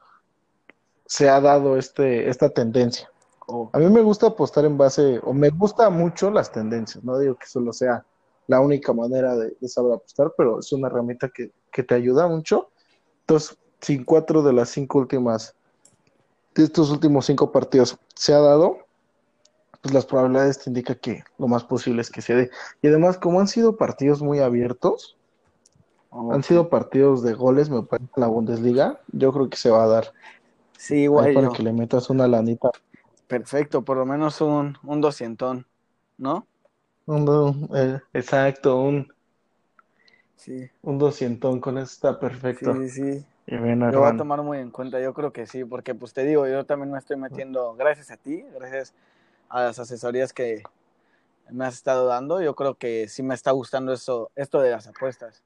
se 1.04 1.28
ha 1.28 1.40
dado 1.40 1.76
este, 1.76 2.30
esta 2.30 2.48
tendencia. 2.48 3.11
Oh, 3.54 3.68
A 3.72 3.78
mí 3.78 3.86
me 3.90 4.00
gusta 4.00 4.28
apostar 4.28 4.64
en 4.64 4.78
base, 4.78 5.20
o 5.22 5.34
me 5.34 5.50
gusta 5.50 5.90
mucho 5.90 6.30
las 6.30 6.50
tendencias, 6.50 7.04
no 7.04 7.18
digo 7.18 7.36
que 7.36 7.46
solo 7.46 7.72
sea 7.72 8.04
la 8.46 8.60
única 8.60 8.94
manera 8.94 9.36
de, 9.36 9.54
de 9.60 9.68
saber 9.68 9.92
apostar, 9.92 10.32
pero 10.38 10.58
es 10.60 10.72
una 10.72 10.88
herramienta 10.88 11.28
que, 11.28 11.52
que 11.70 11.82
te 11.82 11.94
ayuda 11.94 12.26
mucho. 12.28 12.70
Entonces, 13.20 13.58
si 13.80 14.02
cuatro 14.04 14.42
de 14.42 14.54
las 14.54 14.70
cinco 14.70 14.98
últimas, 14.98 15.54
de 16.54 16.64
estos 16.64 16.90
últimos 16.90 17.26
cinco 17.26 17.52
partidos 17.52 17.98
se 18.14 18.32
ha 18.32 18.38
dado, 18.40 18.78
pues 19.82 19.92
las 19.92 20.06
probabilidades 20.06 20.58
te 20.60 20.70
indican 20.70 20.98
que 21.02 21.22
lo 21.38 21.46
más 21.46 21.64
posible 21.64 22.00
es 22.00 22.10
que 22.10 22.22
se 22.22 22.34
dé. 22.34 22.50
Y 22.80 22.88
además, 22.88 23.18
como 23.18 23.38
han 23.40 23.48
sido 23.48 23.76
partidos 23.76 24.22
muy 24.22 24.38
abiertos, 24.38 25.16
han 26.10 26.42
sido 26.42 26.68
partidos 26.70 27.22
de 27.22 27.34
goles, 27.34 27.68
me 27.68 27.82
parece, 27.82 28.08
en 28.16 28.20
la 28.20 28.28
Bundesliga, 28.28 29.00
yo 29.12 29.32
creo 29.32 29.50
que 29.50 29.56
se 29.56 29.70
va 29.70 29.84
a 29.84 29.88
dar. 29.88 30.12
Sí, 30.78 30.94
Ahí 30.96 31.02
igual 31.04 31.32
para 31.34 31.46
yo. 31.48 31.52
que 31.52 31.62
le 31.62 31.72
metas 31.72 32.10
una 32.10 32.26
lanita. 32.28 32.70
Perfecto, 33.32 33.82
por 33.84 33.96
lo 33.96 34.06
menos 34.06 34.40
un, 34.40 34.78
un 34.84 35.00
doscientón, 35.00 35.66
¿no? 36.18 36.46
Un 37.06 37.24
do- 37.26 37.54
eh, 37.76 38.00
exacto, 38.12 38.76
un, 38.82 39.06
Sí, 40.36 40.70
un 40.82 40.96
doscientón 40.98 41.60
con 41.60 41.76
eso 41.78 41.86
está 41.92 42.20
perfecto. 42.20 42.78
sí, 42.78 42.88
sí. 42.88 43.24
Y 43.46 43.56
ven, 43.56 43.80
Lo 43.88 44.00
voy 44.00 44.10
a 44.10 44.14
tomar 44.16 44.42
muy 44.42 44.58
en 44.58 44.70
cuenta, 44.70 45.00
yo 45.00 45.14
creo 45.14 45.32
que 45.32 45.46
sí, 45.46 45.64
porque 45.64 45.94
pues 45.94 46.12
te 46.14 46.24
digo, 46.24 46.46
yo 46.48 46.66
también 46.66 46.92
me 46.92 46.98
estoy 46.98 47.16
metiendo, 47.18 47.74
gracias 47.76 48.10
a 48.12 48.16
ti, 48.18 48.42
gracias 48.54 48.94
a 49.50 49.62
las 49.64 49.78
asesorías 49.78 50.32
que 50.32 50.62
me 51.50 51.66
has 51.66 51.74
estado 51.74 52.06
dando, 52.06 52.42
yo 52.42 52.54
creo 52.56 52.76
que 52.76 53.08
sí 53.08 53.22
me 53.24 53.34
está 53.34 53.52
gustando 53.52 53.92
eso, 53.92 54.30
esto 54.36 54.60
de 54.60 54.70
las 54.72 54.88
apuestas. 54.88 55.42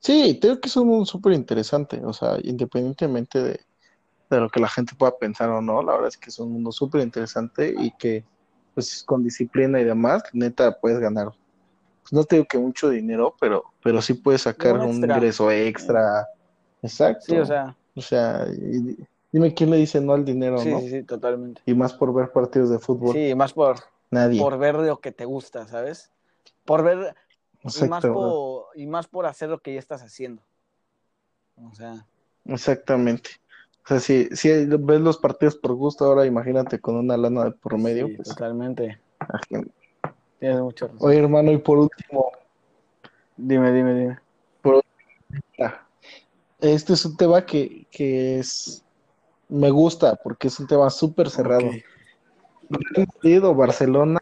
Sí, 0.00 0.38
creo 0.40 0.60
que 0.60 0.68
es 0.68 0.76
un 0.76 1.06
súper 1.06 1.32
interesante, 1.32 2.00
o 2.04 2.12
sea, 2.12 2.38
independientemente 2.42 3.42
de, 3.42 3.60
de 4.34 4.40
lo 4.42 4.50
que 4.50 4.60
la 4.60 4.68
gente 4.68 4.94
pueda 4.96 5.16
pensar 5.16 5.48
o 5.50 5.60
no, 5.60 5.82
la 5.82 5.92
verdad 5.92 6.08
es 6.08 6.16
que 6.16 6.30
es 6.30 6.38
un 6.38 6.52
mundo 6.52 6.72
súper 6.72 7.02
interesante 7.02 7.74
y 7.76 7.90
que, 7.92 8.24
pues, 8.74 9.02
con 9.04 9.22
disciplina 9.24 9.80
y 9.80 9.84
demás, 9.84 10.22
neta, 10.32 10.78
puedes 10.78 10.98
ganar. 10.98 11.32
Pues, 12.02 12.12
no 12.12 12.24
te 12.24 12.36
digo 12.36 12.46
que 12.48 12.58
mucho 12.58 12.90
dinero, 12.90 13.34
pero, 13.40 13.64
pero 13.82 14.02
sí 14.02 14.14
puedes 14.14 14.42
sacar 14.42 14.76
Un 14.76 14.82
extra. 14.90 15.14
ingreso 15.16 15.50
extra. 15.50 16.28
Exacto. 16.82 17.24
Sí, 17.26 17.36
o 17.38 17.46
sea, 17.46 17.76
O 17.94 18.00
sea, 18.00 18.46
y- 18.52 18.98
dime 19.32 19.54
quién 19.54 19.70
le 19.70 19.78
dice 19.78 20.00
no 20.00 20.12
al 20.12 20.24
dinero, 20.24 20.58
sí, 20.58 20.70
¿no? 20.70 20.80
sí, 20.80 20.90
sí, 20.90 21.02
totalmente. 21.02 21.62
Y 21.64 21.74
más 21.74 21.94
por 21.94 22.12
ver 22.12 22.30
partidos 22.30 22.70
de 22.70 22.78
fútbol. 22.78 23.14
Sí, 23.14 23.34
más 23.34 23.52
por, 23.52 23.76
Nadie. 24.10 24.38
por 24.40 24.58
ver 24.58 24.74
lo 24.74 25.00
que 25.00 25.12
te 25.12 25.24
gusta, 25.24 25.66
¿sabes? 25.66 26.12
Por 26.64 26.82
ver, 26.82 27.14
y 27.62 27.84
más 27.88 28.04
por, 28.04 28.66
y 28.74 28.86
más 28.86 29.06
por 29.06 29.26
hacer 29.26 29.48
lo 29.48 29.60
que 29.60 29.72
ya 29.74 29.78
estás 29.78 30.02
haciendo. 30.02 30.42
O 31.56 31.74
sea, 31.74 32.06
Exactamente. 32.46 33.30
O 33.84 33.88
sea, 33.88 34.00
si, 34.00 34.26
si 34.32 34.48
ves 34.48 35.00
los 35.00 35.18
partidos 35.18 35.56
por 35.56 35.74
gusto, 35.74 36.04
ahora 36.06 36.24
imagínate 36.26 36.78
con 36.80 36.96
una 36.96 37.16
lana 37.16 37.44
de 37.44 37.50
por 37.52 37.76
medio, 37.78 38.06
sí, 38.08 38.14
pues 38.16 38.28
totalmente. 38.28 38.98
imagínate. 39.28 39.70
Tienes 40.40 40.60
mucha 40.60 40.86
razón. 40.86 41.00
Oye, 41.02 41.18
hermano, 41.18 41.52
y 41.52 41.58
por 41.58 41.78
último, 41.78 42.30
Dime, 43.36 43.72
dime, 43.72 43.94
dime. 43.94 44.18
ah, 45.58 45.86
este 46.60 46.92
es 46.92 47.04
un 47.04 47.16
tema 47.16 47.44
que, 47.44 47.86
que 47.90 48.38
es, 48.38 48.84
me 49.48 49.70
gusta 49.70 50.14
porque 50.16 50.48
es 50.48 50.60
un 50.60 50.66
tema 50.66 50.88
súper 50.90 51.30
cerrado. 51.30 51.66
Ok. 51.66 51.74
Real 52.70 53.08
Madrid 53.14 53.44
o 53.44 53.54
Barcelona 53.54 54.20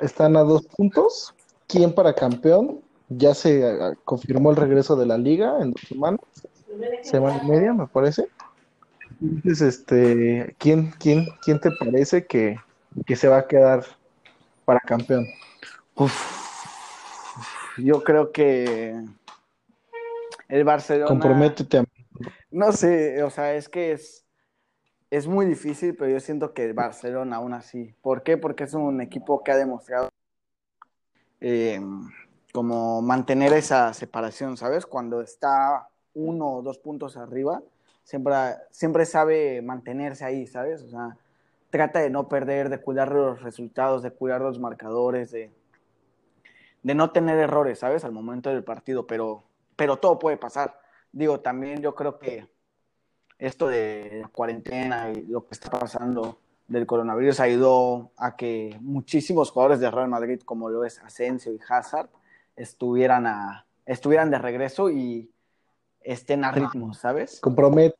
están 0.00 0.36
a 0.36 0.40
dos 0.40 0.66
puntos. 0.66 1.34
¿Quién 1.66 1.92
para 1.92 2.14
campeón? 2.14 2.80
Ya 3.08 3.34
se 3.34 3.64
ah, 3.64 3.92
confirmó 4.04 4.50
el 4.50 4.56
regreso 4.56 4.96
de 4.96 5.06
la 5.06 5.16
liga 5.16 5.58
en 5.60 5.72
dos 5.72 5.82
semanas, 5.88 6.20
semana 7.02 7.40
y 7.42 7.46
media, 7.46 7.72
me 7.72 7.86
parece. 7.86 8.28
Entonces, 9.20 9.60
este, 9.62 10.54
¿quién, 10.58 10.92
quién, 10.98 11.26
quién 11.42 11.60
te 11.60 11.70
parece 11.72 12.26
que, 12.26 12.58
que 13.06 13.16
se 13.16 13.28
va 13.28 13.38
a 13.38 13.46
quedar 13.48 13.84
para 14.64 14.80
campeón? 14.80 15.26
Uf, 15.96 16.12
yo 17.78 18.02
creo 18.04 18.30
que 18.30 18.94
el 20.48 20.64
Barcelona. 20.64 21.08
Comprométete 21.08 21.78
a 21.78 21.84
No 22.50 22.72
sé, 22.72 23.22
o 23.22 23.30
sea, 23.30 23.54
es 23.54 23.68
que 23.68 23.92
es, 23.92 24.24
es 25.10 25.26
muy 25.26 25.46
difícil, 25.46 25.96
pero 25.96 26.10
yo 26.10 26.20
siento 26.20 26.54
que 26.54 26.64
el 26.64 26.74
Barcelona 26.74 27.36
aún 27.36 27.54
así. 27.54 27.94
¿Por 28.02 28.22
qué? 28.22 28.36
Porque 28.36 28.64
es 28.64 28.74
un 28.74 29.00
equipo 29.00 29.42
que 29.42 29.52
ha 29.52 29.56
demostrado 29.56 30.10
eh, 31.40 31.80
como 32.52 33.02
mantener 33.02 33.52
esa 33.52 33.92
separación, 33.94 34.56
¿sabes? 34.56 34.86
Cuando 34.86 35.20
está 35.20 35.88
uno 36.14 36.54
o 36.54 36.62
dos 36.62 36.78
puntos 36.78 37.16
arriba, 37.16 37.62
siempre, 38.08 38.34
siempre 38.70 39.04
sabe 39.04 39.60
mantenerse 39.60 40.24
ahí, 40.24 40.46
¿sabes? 40.46 40.82
O 40.82 40.88
sea, 40.88 41.18
trata 41.68 41.98
de 41.98 42.08
no 42.08 42.26
perder, 42.26 42.70
de 42.70 42.80
cuidar 42.80 43.12
los 43.12 43.42
resultados, 43.42 44.02
de 44.02 44.12
cuidar 44.12 44.40
los 44.40 44.58
marcadores, 44.58 45.30
de, 45.30 45.50
de 46.82 46.94
no 46.94 47.10
tener 47.10 47.38
errores, 47.38 47.80
¿sabes? 47.80 48.04
Al 48.04 48.12
momento 48.12 48.48
del 48.48 48.64
partido, 48.64 49.06
pero, 49.06 49.44
pero 49.76 49.98
todo 49.98 50.18
puede 50.18 50.38
pasar. 50.38 50.80
Digo, 51.12 51.40
también 51.40 51.82
yo 51.82 51.94
creo 51.94 52.18
que 52.18 52.48
esto 53.38 53.68
de 53.68 54.20
la 54.22 54.28
cuarentena 54.28 55.10
y 55.10 55.26
lo 55.26 55.46
que 55.46 55.52
está 55.52 55.68
pasando 55.68 56.38
del 56.66 56.86
coronavirus 56.86 57.40
ayudó 57.40 58.12
a 58.16 58.36
que 58.36 58.78
muchísimos 58.80 59.50
jugadores 59.50 59.80
de 59.80 59.90
Real 59.90 60.08
Madrid, 60.08 60.40
como 60.46 60.70
lo 60.70 60.82
es 60.82 60.98
Asensio 61.00 61.52
y 61.52 61.60
Hazard, 61.68 62.08
estuvieran, 62.56 63.26
a, 63.26 63.66
estuvieran 63.84 64.30
de 64.30 64.38
regreso 64.38 64.88
y 64.88 65.30
estén 66.02 66.44
a 66.44 66.52
ritmo, 66.52 66.94
¿sabes? 66.94 67.40
Comprométete. 67.40 67.98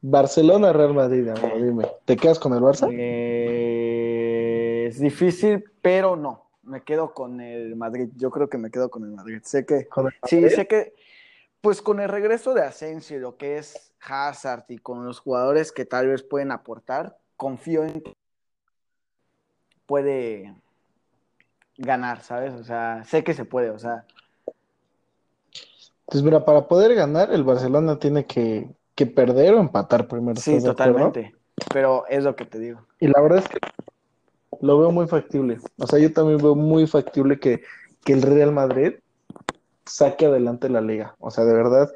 Barcelona, 0.00 0.72
Real 0.72 0.94
Madrid, 0.94 1.30
dime. 1.56 1.86
¿Te 2.04 2.16
quedas 2.16 2.38
con 2.40 2.52
el 2.54 2.60
Barça? 2.60 2.88
Eh, 2.90 4.86
es 4.88 4.98
difícil, 4.98 5.64
pero 5.80 6.16
no. 6.16 6.50
Me 6.64 6.82
quedo 6.82 7.14
con 7.14 7.40
el 7.40 7.76
Madrid. 7.76 8.08
Yo 8.16 8.30
creo 8.30 8.48
que 8.48 8.58
me 8.58 8.70
quedo 8.70 8.90
con 8.90 9.04
el 9.04 9.10
Madrid. 9.10 9.40
Sé 9.44 9.64
que, 9.64 9.86
¿Con 9.86 10.06
el 10.06 10.12
sí, 10.24 10.48
sé 10.50 10.66
que, 10.66 10.94
pues 11.60 11.80
con 11.82 12.00
el 12.00 12.08
regreso 12.08 12.54
de 12.54 12.62
Asensio 12.62 13.16
y 13.16 13.20
lo 13.20 13.36
que 13.36 13.58
es 13.58 13.92
Hazard 14.00 14.64
y 14.68 14.78
con 14.78 15.04
los 15.04 15.20
jugadores 15.20 15.70
que 15.70 15.84
tal 15.84 16.08
vez 16.08 16.24
pueden 16.24 16.50
aportar, 16.50 17.18
confío 17.36 17.84
en 17.84 18.00
que 18.00 18.16
puede 19.86 20.54
ganar, 21.76 22.22
¿sabes? 22.22 22.54
O 22.54 22.64
sea, 22.64 23.04
sé 23.04 23.22
que 23.22 23.34
se 23.34 23.44
puede, 23.44 23.70
o 23.70 23.78
sea, 23.78 24.04
Pues 26.12 26.22
mira, 26.22 26.44
para 26.44 26.68
poder 26.68 26.94
ganar, 26.94 27.32
el 27.32 27.42
Barcelona 27.42 27.98
tiene 27.98 28.26
que 28.26 28.68
que 28.94 29.06
perder 29.06 29.54
o 29.54 29.60
empatar 29.60 30.06
primero. 30.06 30.40
Sí, 30.40 30.62
totalmente. 30.62 31.34
Pero 31.72 32.04
es 32.08 32.24
lo 32.24 32.36
que 32.36 32.44
te 32.44 32.58
digo. 32.58 32.80
Y 33.00 33.08
la 33.08 33.20
verdad 33.20 33.38
es 33.38 33.48
que 33.48 33.58
lo 34.60 34.78
veo 34.78 34.90
muy 34.90 35.06
factible. 35.06 35.58
O 35.78 35.86
sea, 35.86 35.98
yo 35.98 36.12
también 36.12 36.38
veo 36.38 36.54
muy 36.54 36.86
factible 36.86 37.38
que, 37.38 37.62
que 38.04 38.12
el 38.12 38.22
Real 38.22 38.52
Madrid 38.52 38.94
saque 39.84 40.26
adelante 40.26 40.68
la 40.68 40.80
liga. 40.80 41.16
O 41.18 41.30
sea, 41.30 41.44
de 41.44 41.54
verdad, 41.54 41.90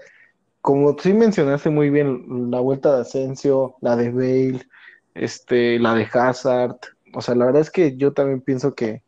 como 0.61 0.97
sí 0.99 1.13
mencionaste 1.13 1.71
muy 1.71 1.91
bien, 1.91 2.51
la 2.51 2.61
vuelta 2.61 2.95
de 2.95 3.03
Asensio, 3.03 3.77
la 3.81 3.97
de 3.97 4.11
Bale, 4.11 4.67
este, 5.15 5.79
la 5.79 5.95
de 5.95 6.09
Hazard. 6.13 6.77
O 7.15 7.21
sea, 7.21 7.35
la 7.35 7.47
verdad 7.47 7.63
es 7.63 7.71
que 7.71 7.97
yo 7.97 8.13
también 8.13 8.41
pienso 8.41 8.75
que, 8.75 9.03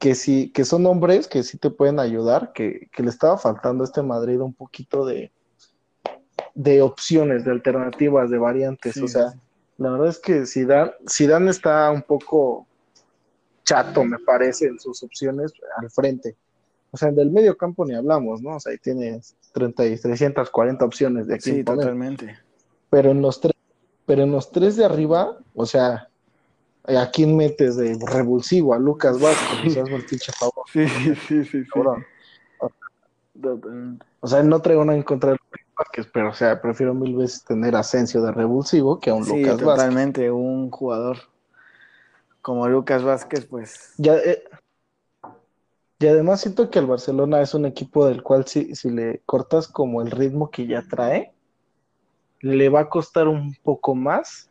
que 0.00 0.14
sí, 0.14 0.50
que 0.50 0.64
son 0.64 0.86
hombres 0.86 1.28
que 1.28 1.42
sí 1.42 1.58
te 1.58 1.70
pueden 1.70 2.00
ayudar, 2.00 2.52
que, 2.54 2.88
que 2.90 3.02
le 3.02 3.10
estaba 3.10 3.36
faltando 3.36 3.84
a 3.84 3.86
este 3.86 4.02
Madrid 4.02 4.40
un 4.40 4.54
poquito 4.54 5.04
de, 5.04 5.30
de 6.54 6.80
opciones, 6.80 7.44
de 7.44 7.50
alternativas, 7.50 8.30
de 8.30 8.38
variantes. 8.38 8.96
o 8.96 9.06
sea, 9.06 9.34
la 9.76 9.90
verdad 9.90 10.08
es 10.08 10.18
que 10.18 10.46
Zidane, 10.46 10.92
Zidane 11.08 11.50
está 11.50 11.90
un 11.90 12.00
poco 12.00 12.66
chato, 13.62 14.02
me 14.02 14.18
parece, 14.18 14.68
en 14.68 14.80
sus 14.80 15.02
opciones 15.02 15.52
al 15.76 15.90
frente. 15.90 16.34
O 16.92 16.96
sea, 16.96 17.12
del 17.12 17.30
medio 17.30 17.56
campo 17.58 17.84
ni 17.84 17.94
hablamos, 17.94 18.40
¿no? 18.40 18.56
O 18.56 18.60
sea, 18.60 18.72
ahí 18.72 18.78
tienes 18.78 19.36
30 19.52 19.86
y 19.86 19.98
340 19.98 20.82
opciones 20.82 21.26
de 21.26 21.34
aquí. 21.34 21.50
Sí, 21.50 21.62
totalmente. 21.62 22.38
Pero 22.88 23.10
en 23.10 23.20
los 23.20 23.38
tres, 23.38 23.54
pero 24.06 24.22
en 24.22 24.32
los 24.32 24.50
tres 24.50 24.76
de 24.76 24.86
arriba, 24.86 25.38
o 25.54 25.66
sea, 25.66 26.09
¿a 26.84 27.10
quién 27.10 27.36
metes 27.36 27.76
de 27.76 27.98
revulsivo? 28.06 28.74
A 28.74 28.78
Lucas 28.78 29.20
Vázquez, 29.20 29.76
hazme 29.76 29.96
el 29.96 30.04
pinche 30.04 30.32
favor. 30.32 30.64
Sí, 30.72 30.86
sí, 30.88 31.44
sí, 31.44 31.44
sí. 31.44 31.70
O 34.20 34.26
sea, 34.26 34.42
no 34.42 34.60
traigo 34.60 34.84
nada 34.84 34.96
en 34.96 35.02
contra 35.02 35.30
de 35.30 35.36
Lucas 35.36 35.66
Vázquez, 35.78 36.06
pero 36.12 36.30
o 36.30 36.34
sea, 36.34 36.60
prefiero 36.60 36.94
mil 36.94 37.16
veces 37.16 37.44
tener 37.44 37.74
Asensio 37.74 38.22
de 38.22 38.32
revulsivo 38.32 39.00
que 39.00 39.10
a 39.10 39.14
un 39.14 39.20
Lucas 39.20 39.42
Vázquez. 39.42 39.58
totalmente, 39.58 40.30
un 40.30 40.70
jugador 40.70 41.16
como 42.42 42.68
Lucas 42.68 43.02
Vázquez, 43.02 43.46
pues. 43.46 43.94
Ya, 43.98 44.16
eh, 44.16 44.42
y 45.98 46.06
además 46.06 46.40
siento 46.40 46.70
que 46.70 46.78
el 46.78 46.86
Barcelona 46.86 47.42
es 47.42 47.52
un 47.54 47.66
equipo 47.66 48.06
del 48.06 48.22
cual 48.22 48.46
si, 48.46 48.74
si 48.74 48.90
le 48.90 49.20
cortas 49.26 49.68
como 49.68 50.00
el 50.00 50.10
ritmo 50.10 50.50
que 50.50 50.66
ya 50.66 50.82
trae, 50.88 51.32
le 52.40 52.68
va 52.70 52.80
a 52.80 52.88
costar 52.88 53.28
un 53.28 53.54
poco 53.62 53.94
más 53.94 54.49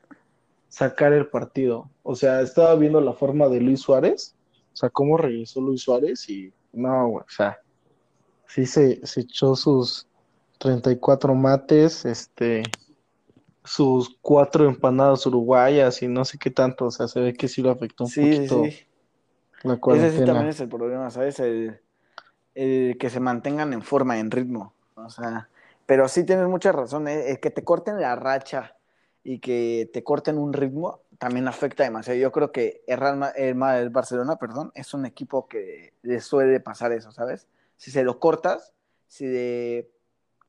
sacar 0.70 1.14
el 1.14 1.28
partido. 1.28 1.90
O 2.04 2.16
sea, 2.16 2.42
estaba 2.42 2.76
viendo 2.76 3.02
la 3.02 3.14
forma 3.14 3.48
de 3.50 3.60
Luis 3.60 3.82
Suárez, 3.82 4.36
o 4.74 4.78
sea, 4.78 4.90
cómo 4.90 5.18
regresó 5.18 5.60
Luis 5.60 5.82
Suárez 5.82 6.30
y 6.30 6.54
no, 6.72 7.10
o 7.16 7.26
sea, 7.28 7.60
sí 8.48 8.66
se, 8.66 9.06
se 9.06 9.22
echó 9.22 9.56
sus 9.56 10.08
34 10.60 11.34
mates, 11.36 12.06
este, 12.06 12.64
sus 13.64 14.18
cuatro 14.22 14.66
empanadas 14.66 15.26
uruguayas 15.26 16.02
y 16.02 16.08
no 16.08 16.24
sé 16.24 16.38
qué 16.38 16.52
tanto, 16.52 16.86
o 16.86 16.92
sea, 16.92 17.08
se 17.08 17.20
ve 17.20 17.34
que 17.34 17.48
sí 17.48 17.62
lo 17.62 17.72
afectó 17.72 18.06
un 18.06 18.12
poquito. 18.12 18.64
Sí. 18.64 18.86
Ese 19.94 20.18
sí 20.18 20.26
también 20.26 20.48
es 20.48 20.60
el 20.62 20.70
problema, 20.70 21.12
¿sabes? 21.12 21.40
El, 21.40 21.82
que 22.54 23.10
se 23.10 23.20
mantengan 23.20 23.74
en 23.74 23.82
forma, 23.82 24.20
en 24.20 24.32
ritmo. 24.32 24.74
O 24.96 25.10
sea, 25.10 25.50
pero 25.86 26.08
sí 26.08 26.26
tienes 26.26 26.48
mucha 26.48 26.72
razón, 26.72 27.08
¿eh? 27.08 27.32
el 27.32 27.40
que 27.40 27.52
te 27.52 27.64
corten 27.64 28.00
la 28.00 28.16
racha 28.16 28.76
y 29.30 29.38
que 29.38 29.88
te 29.94 30.04
corten 30.04 30.40
un 30.40 30.54
ritmo 30.54 31.02
también 31.20 31.48
afecta 31.48 31.84
demasiado. 31.84 32.20
Yo 32.20 32.32
creo 32.32 32.52
que 32.52 32.82
el, 32.88 33.00
el 33.36 33.90
Barcelona, 33.92 34.38
perdón, 34.38 34.72
es 34.74 34.96
un 34.96 35.06
equipo 35.06 35.48
que 35.48 35.94
le 36.02 36.20
suele 36.20 36.60
pasar 36.60 36.94
eso, 36.94 37.12
¿sabes? 37.12 37.46
Si 37.78 37.92
se 37.92 38.04
lo 38.04 38.20
cortas, 38.20 38.74
si 39.06 39.28
de, 39.28 39.92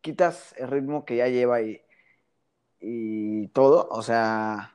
quitas 0.01 0.55
el 0.57 0.69
ritmo 0.69 1.05
que 1.05 1.17
ya 1.17 1.29
lleva 1.29 1.61
y, 1.61 1.83
y 2.81 3.49
todo, 3.49 3.87
o 3.91 4.01
sea, 4.01 4.75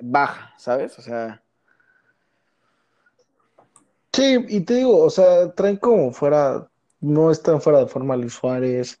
baja, 0.00 0.54
¿sabes? 0.56 0.98
O 0.98 1.02
sea, 1.02 1.42
Sí, 4.14 4.46
y 4.48 4.60
te 4.62 4.76
digo, 4.76 4.96
o 4.96 5.10
sea, 5.10 5.52
traen 5.52 5.76
como 5.76 6.10
fuera, 6.12 6.70
no 7.00 7.30
están 7.30 7.60
fuera 7.60 7.80
de 7.80 7.86
forma 7.86 8.16
Luis 8.16 8.32
Suárez, 8.32 8.98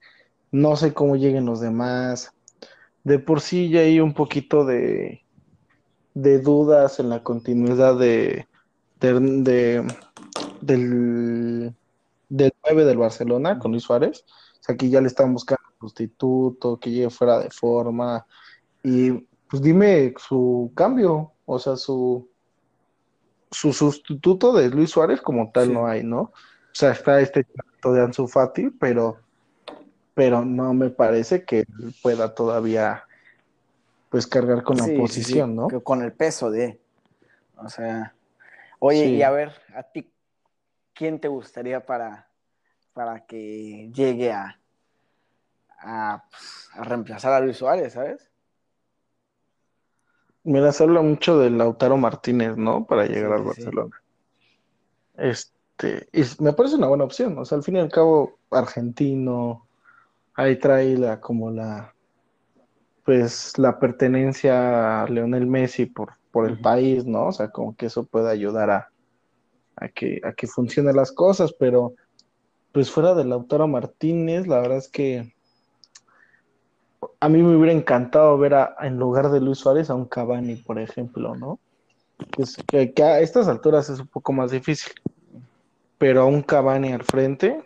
no 0.50 0.76
sé 0.76 0.92
cómo 0.92 1.16
lleguen 1.16 1.46
los 1.46 1.60
demás. 1.60 2.34
De 3.04 3.18
por 3.18 3.40
sí 3.40 3.68
ya 3.68 3.80
hay 3.80 4.00
un 4.00 4.14
poquito 4.14 4.64
de, 4.64 5.22
de 6.14 6.38
dudas 6.40 7.00
en 7.00 7.08
la 7.08 7.22
continuidad 7.22 7.98
de, 7.98 8.46
de, 9.00 9.86
del, 10.60 11.74
del 12.28 12.52
9 12.64 12.84
del 12.84 12.98
Barcelona 12.98 13.58
con 13.58 13.72
Luis 13.72 13.84
Suárez. 13.84 14.24
O 14.60 14.64
sea, 14.64 14.74
aquí 14.74 14.90
ya 14.90 15.00
le 15.00 15.08
están 15.08 15.32
buscando 15.32 15.62
sustituto, 15.82 16.78
que 16.78 16.90
llegue 16.90 17.10
fuera 17.10 17.38
de 17.38 17.50
forma. 17.50 18.26
Y 18.82 19.10
pues 19.48 19.62
dime 19.62 20.14
su 20.16 20.72
cambio, 20.74 21.32
o 21.44 21.58
sea, 21.58 21.76
su, 21.76 22.28
su 23.50 23.72
sustituto 23.72 24.52
de 24.52 24.70
Luis 24.70 24.90
Suárez 24.90 25.20
como 25.20 25.50
tal 25.52 25.72
no 25.72 25.86
hay, 25.86 26.02
¿no? 26.02 26.20
O 26.20 26.74
sea, 26.74 26.92
está 26.92 27.20
este 27.20 27.46
de 27.84 28.00
Ansu 28.00 28.26
Fati, 28.26 28.70
pero, 28.70 29.18
pero 30.14 30.44
no 30.44 30.74
me 30.74 30.90
parece 30.90 31.44
que 31.44 31.64
pueda 32.02 32.34
todavía 32.34 33.04
pues 34.08 34.26
cargar 34.26 34.62
con 34.62 34.76
la 34.76 34.86
posición, 34.96 35.56
¿no? 35.56 35.68
Con 35.82 36.02
el 36.02 36.12
peso 36.12 36.50
de, 36.50 36.78
o 37.56 37.68
sea, 37.68 38.14
oye, 38.78 39.06
y 39.06 39.22
a 39.22 39.30
ver, 39.30 39.52
a 39.74 39.82
ti, 39.84 40.12
¿quién 40.92 41.18
te 41.18 41.28
gustaría 41.28 41.86
para, 41.86 42.28
para 42.92 43.24
que 43.24 43.90
llegue 43.94 44.30
a, 44.30 44.60
a, 45.78 46.24
pues, 46.30 46.68
a 46.74 46.84
reemplazar 46.84 47.32
a 47.32 47.40
Luis 47.40 47.56
Suárez, 47.56 47.94
¿sabes? 47.94 48.28
Mira, 50.44 50.72
se 50.72 50.82
habla 50.82 51.00
mucho 51.02 51.38
de 51.38 51.50
Lautaro 51.50 51.96
Martínez, 51.96 52.56
¿no? 52.56 52.84
Para 52.84 53.06
llegar 53.06 53.32
al 53.32 53.44
Barcelona. 53.44 54.02
Este, 55.16 56.08
y 56.12 56.22
me 56.42 56.52
parece 56.52 56.74
una 56.74 56.88
buena 56.88 57.04
opción. 57.04 57.38
O 57.38 57.44
sea, 57.44 57.56
al 57.58 57.64
fin 57.64 57.76
y 57.76 57.78
al 57.78 57.90
cabo, 57.90 58.38
argentino, 58.50 59.66
ahí 60.34 60.56
trae 60.58 60.96
la, 60.96 61.20
como 61.20 61.50
la, 61.50 61.94
pues, 63.04 63.58
la 63.58 63.78
pertenencia 63.78 65.02
a 65.02 65.08
Leonel 65.08 65.46
Messi 65.46 65.86
por, 65.86 66.14
por 66.30 66.48
el 66.48 66.60
país, 66.60 67.04
¿no? 67.04 67.26
O 67.26 67.32
sea, 67.32 67.50
como 67.50 67.76
que 67.76 67.86
eso 67.86 68.04
puede 68.04 68.30
ayudar 68.30 68.70
a, 68.70 68.88
a 69.76 69.88
que, 69.88 70.20
a 70.24 70.32
que 70.32 70.46
funcionen 70.46 70.96
las 70.96 71.12
cosas, 71.12 71.52
pero, 71.58 71.94
pues, 72.72 72.90
fuera 72.90 73.14
de 73.14 73.24
Lautaro 73.24 73.68
Martínez, 73.68 74.46
la 74.46 74.60
verdad 74.60 74.78
es 74.78 74.88
que 74.88 75.34
a 77.20 77.28
mí 77.28 77.42
me 77.42 77.56
hubiera 77.56 77.72
encantado 77.72 78.36
ver 78.38 78.54
a, 78.54 78.76
en 78.80 78.98
lugar 78.98 79.30
de 79.30 79.40
Luis 79.40 79.58
Suárez 79.58 79.90
a 79.90 79.94
un 79.94 80.06
Cavani, 80.06 80.56
por 80.56 80.78
ejemplo, 80.78 81.34
¿no? 81.34 81.58
Pues, 82.30 82.56
que, 82.66 82.92
a 83.02 83.20
estas 83.20 83.48
alturas 83.48 83.88
es 83.90 83.98
un 84.00 84.06
poco 84.06 84.32
más 84.32 84.50
difícil. 84.50 84.92
Pero 85.98 86.22
a 86.22 86.26
un 86.26 86.42
Cavani 86.42 86.92
al 86.92 87.04
frente 87.04 87.62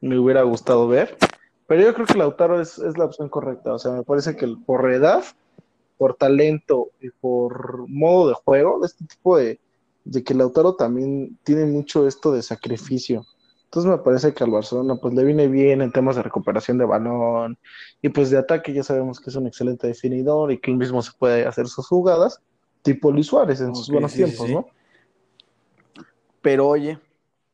me 0.00 0.18
hubiera 0.18 0.42
gustado 0.42 0.88
ver. 0.88 1.16
Pero 1.72 1.84
yo 1.84 1.94
creo 1.94 2.06
que 2.06 2.18
Lautaro 2.18 2.60
es, 2.60 2.78
es 2.78 2.98
la 2.98 3.06
opción 3.06 3.30
correcta. 3.30 3.72
O 3.72 3.78
sea, 3.78 3.92
me 3.92 4.02
parece 4.02 4.36
que 4.36 4.46
por 4.66 4.92
edad, 4.92 5.24
por 5.96 6.16
talento 6.16 6.90
y 7.00 7.08
por 7.08 7.88
modo 7.88 8.28
de 8.28 8.34
juego, 8.34 8.78
de 8.80 8.88
este 8.88 9.06
tipo 9.06 9.38
de, 9.38 9.58
de 10.04 10.22
que 10.22 10.34
Lautaro 10.34 10.74
también 10.74 11.38
tiene 11.44 11.64
mucho 11.64 12.06
esto 12.06 12.30
de 12.30 12.42
sacrificio. 12.42 13.24
Entonces 13.64 13.90
me 13.90 13.96
parece 13.96 14.34
que 14.34 14.44
al 14.44 14.50
Barcelona 14.50 14.96
pues 14.96 15.14
le 15.14 15.24
viene 15.24 15.48
bien 15.48 15.80
en 15.80 15.92
temas 15.92 16.14
de 16.14 16.22
recuperación 16.22 16.76
de 16.76 16.84
balón 16.84 17.56
y 18.02 18.10
pues 18.10 18.28
de 18.28 18.36
ataque 18.36 18.74
ya 18.74 18.82
sabemos 18.82 19.18
que 19.18 19.30
es 19.30 19.36
un 19.36 19.46
excelente 19.46 19.86
definidor 19.86 20.52
y 20.52 20.60
que 20.60 20.72
él 20.72 20.76
mismo 20.76 21.00
se 21.00 21.12
puede 21.18 21.46
hacer 21.46 21.68
sus 21.68 21.86
jugadas, 21.86 22.42
tipo 22.82 23.10
Luis 23.10 23.28
Suárez 23.28 23.62
en 23.62 23.74
sus 23.74 23.88
buenos 23.88 24.12
tiempos, 24.12 24.46
¿no? 24.50 24.66
Pero 26.42 26.68
oye. 26.68 26.98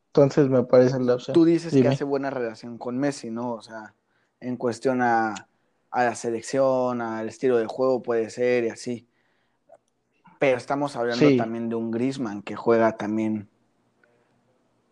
Entonces 0.08 0.48
me 0.48 0.64
parece 0.64 0.98
la 0.98 1.14
opción. 1.14 1.34
Tú 1.34 1.44
dices 1.44 1.72
que 1.72 1.86
hace 1.86 2.02
buena 2.02 2.30
relación 2.30 2.78
con 2.78 2.98
Messi, 2.98 3.30
¿no? 3.30 3.52
O 3.52 3.62
sea, 3.62 3.94
en 4.40 4.56
cuestión 4.56 5.02
a, 5.02 5.48
la 5.92 6.14
selección, 6.14 7.00
al 7.00 7.28
estilo 7.28 7.58
de 7.58 7.66
juego 7.66 8.02
puede 8.02 8.30
ser 8.30 8.64
y 8.64 8.68
así. 8.68 9.08
Pero 10.38 10.56
estamos 10.56 10.96
hablando 10.96 11.36
también 11.36 11.68
de 11.68 11.74
un 11.74 11.90
Grisman 11.90 12.42
que 12.42 12.54
juega 12.54 12.96
también 12.96 13.48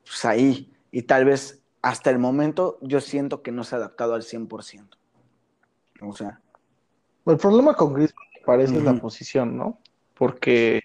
pues, 0.05 0.25
ahí 0.25 0.73
y 0.91 1.03
tal 1.03 1.25
vez 1.25 1.63
hasta 1.83 2.11
el 2.11 2.19
momento 2.19 2.79
yo 2.83 3.01
siento 3.01 3.43
que 3.43 3.53
no 3.53 3.63
se 3.63 3.77
ha 3.77 3.79
adaptado 3.79 4.15
al 4.15 4.23
100%. 4.23 4.89
O 6.03 6.13
sea. 6.15 6.41
El 7.27 7.37
problema 7.37 7.75
con 7.75 7.95
Griezmann 7.95 8.27
parece 8.45 8.81
la 8.81 8.95
posición, 9.01 9.57
¿no? 9.57 9.81
Porque 10.15 10.83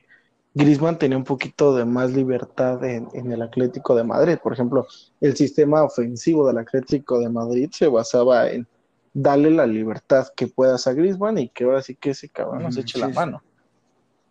Griezmann 0.54 0.98
tenía 0.98 1.18
un 1.18 1.24
poquito 1.24 1.76
de 1.76 1.86
más 1.86 2.12
libertad 2.12 2.84
en, 2.84 3.08
el 3.14 3.42
Atlético 3.42 3.96
de 3.96 4.04
Madrid. 4.04 4.38
Por 4.42 4.54
ejemplo, 4.54 4.86
el 5.22 5.36
sistema 5.36 5.84
ofensivo 5.84 6.46
del 6.48 6.58
Atlético 6.58 7.20
de 7.20 7.30
Madrid 7.30 7.70
se 7.72 7.88
basaba 7.88 8.50
en 8.50 8.68
darle 9.14 9.52
la 9.52 9.66
libertad 9.66 10.28
que 10.36 10.48
puedas 10.48 10.88
a 10.88 10.94
Griezmann 10.94 11.38
y 11.38 11.50
que 11.50 11.64
ahora 11.64 11.82
sí 11.82 11.96
que 11.96 12.12
ese 12.12 12.30
cabrón 12.30 12.64
nos 12.64 12.78
eche 12.78 13.00
la 13.00 13.10
mano. 13.10 13.42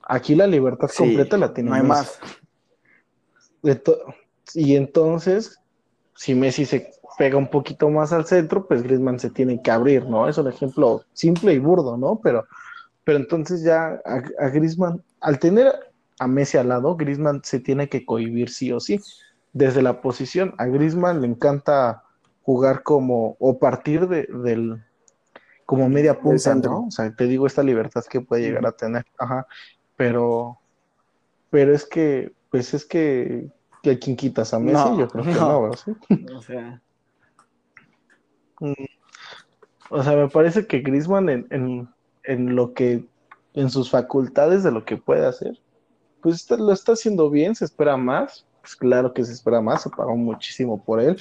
Aquí 0.02 0.34
la 0.34 0.46
libertad 0.46 0.90
completa 0.94 1.38
la 1.38 1.54
tiene. 1.54 1.70
No 1.70 1.76
hay 1.76 1.82
más. 1.82 2.18
y 4.54 4.76
entonces 4.76 5.58
si 6.14 6.34
Messi 6.34 6.66
se 6.66 6.92
pega 7.16 7.38
un 7.38 7.48
poquito 7.48 7.88
más 7.88 8.12
al 8.12 8.26
centro, 8.26 8.66
pues 8.66 8.82
Griezmann 8.82 9.18
se 9.18 9.30
tiene 9.30 9.62
que 9.62 9.70
abrir, 9.70 10.04
¿no? 10.04 10.28
Es 10.28 10.36
un 10.36 10.48
ejemplo 10.48 11.02
simple 11.14 11.54
y 11.54 11.58
burdo, 11.58 11.96
¿no? 11.96 12.20
Pero, 12.22 12.44
pero 13.04 13.18
entonces 13.18 13.62
ya 13.62 14.00
a, 14.04 14.22
a 14.38 14.48
Griezmann, 14.48 15.02
al 15.20 15.38
tener 15.38 15.89
a 16.20 16.26
Messi 16.26 16.58
al 16.58 16.68
lado, 16.68 16.96
Griezmann 16.96 17.40
se 17.42 17.60
tiene 17.60 17.88
que 17.88 18.04
cohibir 18.04 18.50
sí 18.50 18.70
o 18.72 18.78
sí. 18.78 19.00
Desde 19.54 19.80
la 19.80 20.02
posición, 20.02 20.54
a 20.58 20.66
Griezmann 20.66 21.22
le 21.22 21.26
encanta 21.26 22.04
jugar 22.42 22.82
como, 22.82 23.36
o 23.40 23.58
partir 23.58 24.06
de, 24.06 24.26
del, 24.26 24.84
como 25.64 25.88
media 25.88 26.20
punta, 26.20 26.54
¿no? 26.54 26.86
O 26.88 26.90
sea, 26.90 27.10
te 27.16 27.26
digo 27.26 27.46
esta 27.46 27.62
libertad 27.62 28.04
que 28.04 28.20
puede 28.20 28.42
llegar 28.42 28.66
a 28.66 28.72
tener, 28.72 29.06
ajá, 29.18 29.46
pero, 29.96 30.58
pero 31.48 31.74
es 31.74 31.86
que, 31.86 32.32
pues 32.50 32.74
es 32.74 32.84
que, 32.84 33.48
que 33.82 33.92
a 33.92 33.98
quien 33.98 34.14
quitas 34.14 34.52
a 34.52 34.58
Messi, 34.58 34.98
yo 34.98 35.08
creo 35.08 35.24
que 35.24 35.32
no, 35.32 35.68
no 35.68 35.72
¿sí? 35.72 35.92
O 36.34 36.42
sea. 36.42 36.82
Mm, 38.60 38.74
o 39.88 40.02
sea, 40.02 40.16
me 40.16 40.28
parece 40.28 40.66
que 40.66 40.80
Griezmann 40.80 41.30
en, 41.30 41.46
en, 41.48 41.88
en, 42.24 42.54
lo 42.54 42.74
que, 42.74 43.06
en 43.54 43.70
sus 43.70 43.90
facultades 43.90 44.62
de 44.62 44.70
lo 44.70 44.84
que 44.84 44.98
puede 44.98 45.24
hacer, 45.26 45.58
pues 46.22 46.48
lo 46.50 46.72
está 46.72 46.92
haciendo 46.92 47.30
bien, 47.30 47.54
se 47.54 47.64
espera 47.64 47.96
más, 47.96 48.46
pues 48.60 48.76
claro 48.76 49.12
que 49.12 49.24
se 49.24 49.32
espera 49.32 49.60
más, 49.60 49.82
se 49.82 49.90
pagó 49.90 50.16
muchísimo 50.16 50.82
por 50.82 51.00
él. 51.00 51.16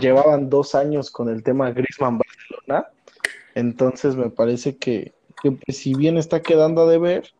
Llevaban 0.00 0.50
dos 0.50 0.74
años 0.74 1.10
con 1.10 1.28
el 1.28 1.42
tema 1.42 1.70
Griezmann 1.70 2.18
Barcelona, 2.18 2.88
entonces 3.54 4.16
me 4.16 4.30
parece 4.30 4.76
que, 4.76 5.12
que 5.42 5.52
pues, 5.52 5.78
si 5.78 5.94
bien 5.94 6.18
está 6.18 6.42
quedando 6.42 6.82
a 6.82 6.90
deber, 6.90 7.32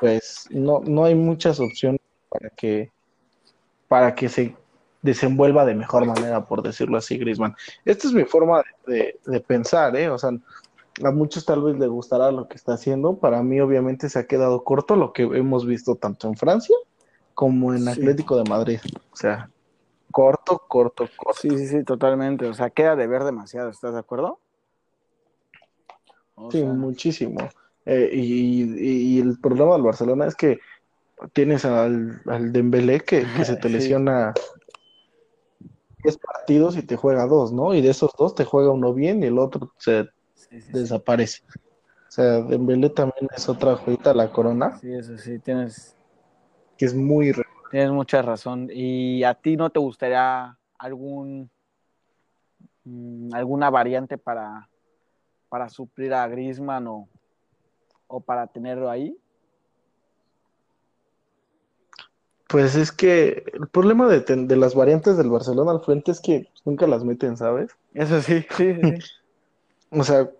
pues 0.00 0.46
no, 0.50 0.80
no 0.80 1.04
hay 1.04 1.14
muchas 1.14 1.60
opciones 1.60 2.00
para 2.28 2.50
que, 2.50 2.90
para 3.88 4.14
que 4.14 4.28
se 4.28 4.56
desenvuelva 5.04 5.66
de 5.66 5.74
mejor 5.74 6.06
manera, 6.06 6.44
por 6.44 6.62
decirlo 6.62 6.96
así, 6.96 7.18
Grisman. 7.18 7.54
Esta 7.84 8.08
es 8.08 8.14
mi 8.14 8.24
forma 8.24 8.62
de, 8.86 9.40
pensar, 9.46 9.94
¿eh? 9.96 10.08
O 10.08 10.18
sea, 10.18 10.30
a 11.02 11.10
muchos 11.10 11.44
tal 11.44 11.62
vez 11.62 11.78
les 11.78 11.88
gustará 11.88 12.30
lo 12.30 12.48
que 12.48 12.56
está 12.56 12.74
haciendo. 12.74 13.16
Para 13.16 13.42
mí, 13.42 13.60
obviamente, 13.60 14.08
se 14.08 14.18
ha 14.18 14.26
quedado 14.26 14.62
corto 14.62 14.96
lo 14.96 15.12
que 15.12 15.22
hemos 15.22 15.66
visto 15.66 15.96
tanto 15.96 16.28
en 16.28 16.36
Francia 16.36 16.76
como 17.34 17.74
en 17.74 17.88
Atlético 17.88 18.36
de 18.36 18.48
Madrid. 18.48 18.78
O 19.12 19.16
sea, 19.16 19.50
corto, 20.12 20.62
corto, 20.68 21.08
corto. 21.16 21.40
Sí, 21.40 21.50
sí, 21.50 21.66
sí, 21.66 21.84
totalmente. 21.84 22.46
O 22.46 22.54
sea, 22.54 22.70
queda 22.70 22.94
de 22.94 23.06
ver 23.06 23.24
demasiado, 23.24 23.70
¿estás 23.70 23.94
de 23.94 24.00
acuerdo? 24.00 24.38
sí, 26.50 26.62
muchísimo. 26.62 27.38
Eh, 27.86 28.10
y, 28.12 29.20
el 29.20 29.38
problema 29.40 29.74
del 29.74 29.82
Barcelona 29.82 30.26
es 30.26 30.34
que 30.34 30.58
tienes 31.32 31.64
al, 31.64 32.22
al 32.26 32.52
Dembélé 32.52 33.00
que, 33.00 33.26
se 33.44 33.56
te 33.56 33.68
lesiona 33.68 34.32
10 36.02 36.18
partidos 36.18 36.76
y 36.76 36.82
te 36.82 36.96
juega 36.96 37.26
dos, 37.26 37.52
¿no? 37.52 37.74
Y 37.74 37.82
de 37.82 37.90
esos 37.90 38.12
dos 38.18 38.34
te 38.34 38.44
juega 38.44 38.70
uno 38.70 38.94
bien 38.94 39.22
y 39.22 39.26
el 39.26 39.38
otro 39.38 39.72
se 39.78 40.08
desaparece. 40.72 41.42
O 42.08 42.10
sea, 42.14 42.40
Dembélé 42.42 42.90
también 42.90 43.28
es 43.36 43.48
otra 43.48 43.76
joyita 43.76 44.14
la 44.14 44.30
corona. 44.30 44.78
Sí, 44.78 44.92
eso 44.92 45.18
sí, 45.18 45.38
tienes... 45.38 45.96
Que 46.78 46.86
es 46.86 46.94
muy... 46.94 47.32
Tienes 47.70 47.90
mucha 47.90 48.22
razón. 48.22 48.68
¿Y 48.72 49.24
a 49.24 49.34
ti 49.34 49.56
no 49.56 49.70
te 49.70 49.80
gustaría 49.80 50.56
algún 50.78 51.50
mm, 52.84 53.34
alguna 53.34 53.70
variante 53.70 54.18
para, 54.18 54.68
para 55.48 55.68
suplir 55.68 56.14
a 56.14 56.26
Griezmann 56.28 56.86
o, 56.86 57.08
o 58.06 58.20
para 58.20 58.46
tenerlo 58.46 58.90
ahí? 58.90 59.16
Pues 62.48 62.76
es 62.76 62.92
que 62.92 63.44
el 63.52 63.66
problema 63.68 64.06
de, 64.06 64.20
de, 64.20 64.56
las 64.56 64.74
variantes 64.74 65.16
del 65.16 65.30
Barcelona 65.30 65.72
al 65.72 65.80
frente 65.80 66.12
es 66.12 66.20
que 66.20 66.48
nunca 66.64 66.86
las 66.86 67.02
meten, 67.02 67.36
¿sabes? 67.36 67.76
Eso 67.94 68.20
sí, 68.22 68.44
sí, 68.56 68.74
sí. 68.80 68.94
o 69.90 70.04
sea, 70.04 70.30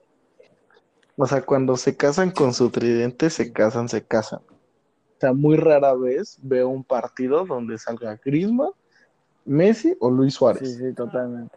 o 1.16 1.26
sea, 1.26 1.42
cuando 1.42 1.76
se 1.76 1.96
casan 1.96 2.30
con 2.30 2.52
su 2.54 2.70
tridente, 2.70 3.30
se 3.30 3.52
casan, 3.52 3.88
se 3.88 4.02
casan. 4.04 4.40
O 4.40 5.20
sea, 5.20 5.32
muy 5.32 5.56
rara 5.56 5.94
vez 5.94 6.38
veo 6.42 6.68
un 6.68 6.84
partido 6.84 7.44
donde 7.44 7.78
salga 7.78 8.20
Griezmann, 8.24 8.72
Messi 9.44 9.96
o 10.00 10.10
Luis 10.10 10.34
Suárez. 10.34 10.68
Sí, 10.68 10.78
sí, 10.78 10.92
totalmente. 10.92 11.56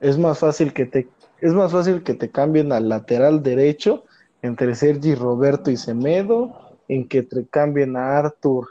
Es 0.00 0.18
más 0.18 0.38
fácil 0.38 0.72
que 0.72 0.86
te 0.86 1.08
es 1.42 1.52
más 1.52 1.72
fácil 1.72 2.04
que 2.04 2.14
te 2.14 2.30
cambien 2.30 2.70
al 2.70 2.88
lateral 2.88 3.42
derecho 3.42 4.04
entre 4.42 4.76
Sergi 4.76 5.16
Roberto 5.16 5.72
y 5.72 5.76
Semedo, 5.76 6.52
en 6.86 7.08
que 7.08 7.24
te 7.24 7.46
cambien 7.46 7.96
a 7.96 8.18
Arthur 8.18 8.68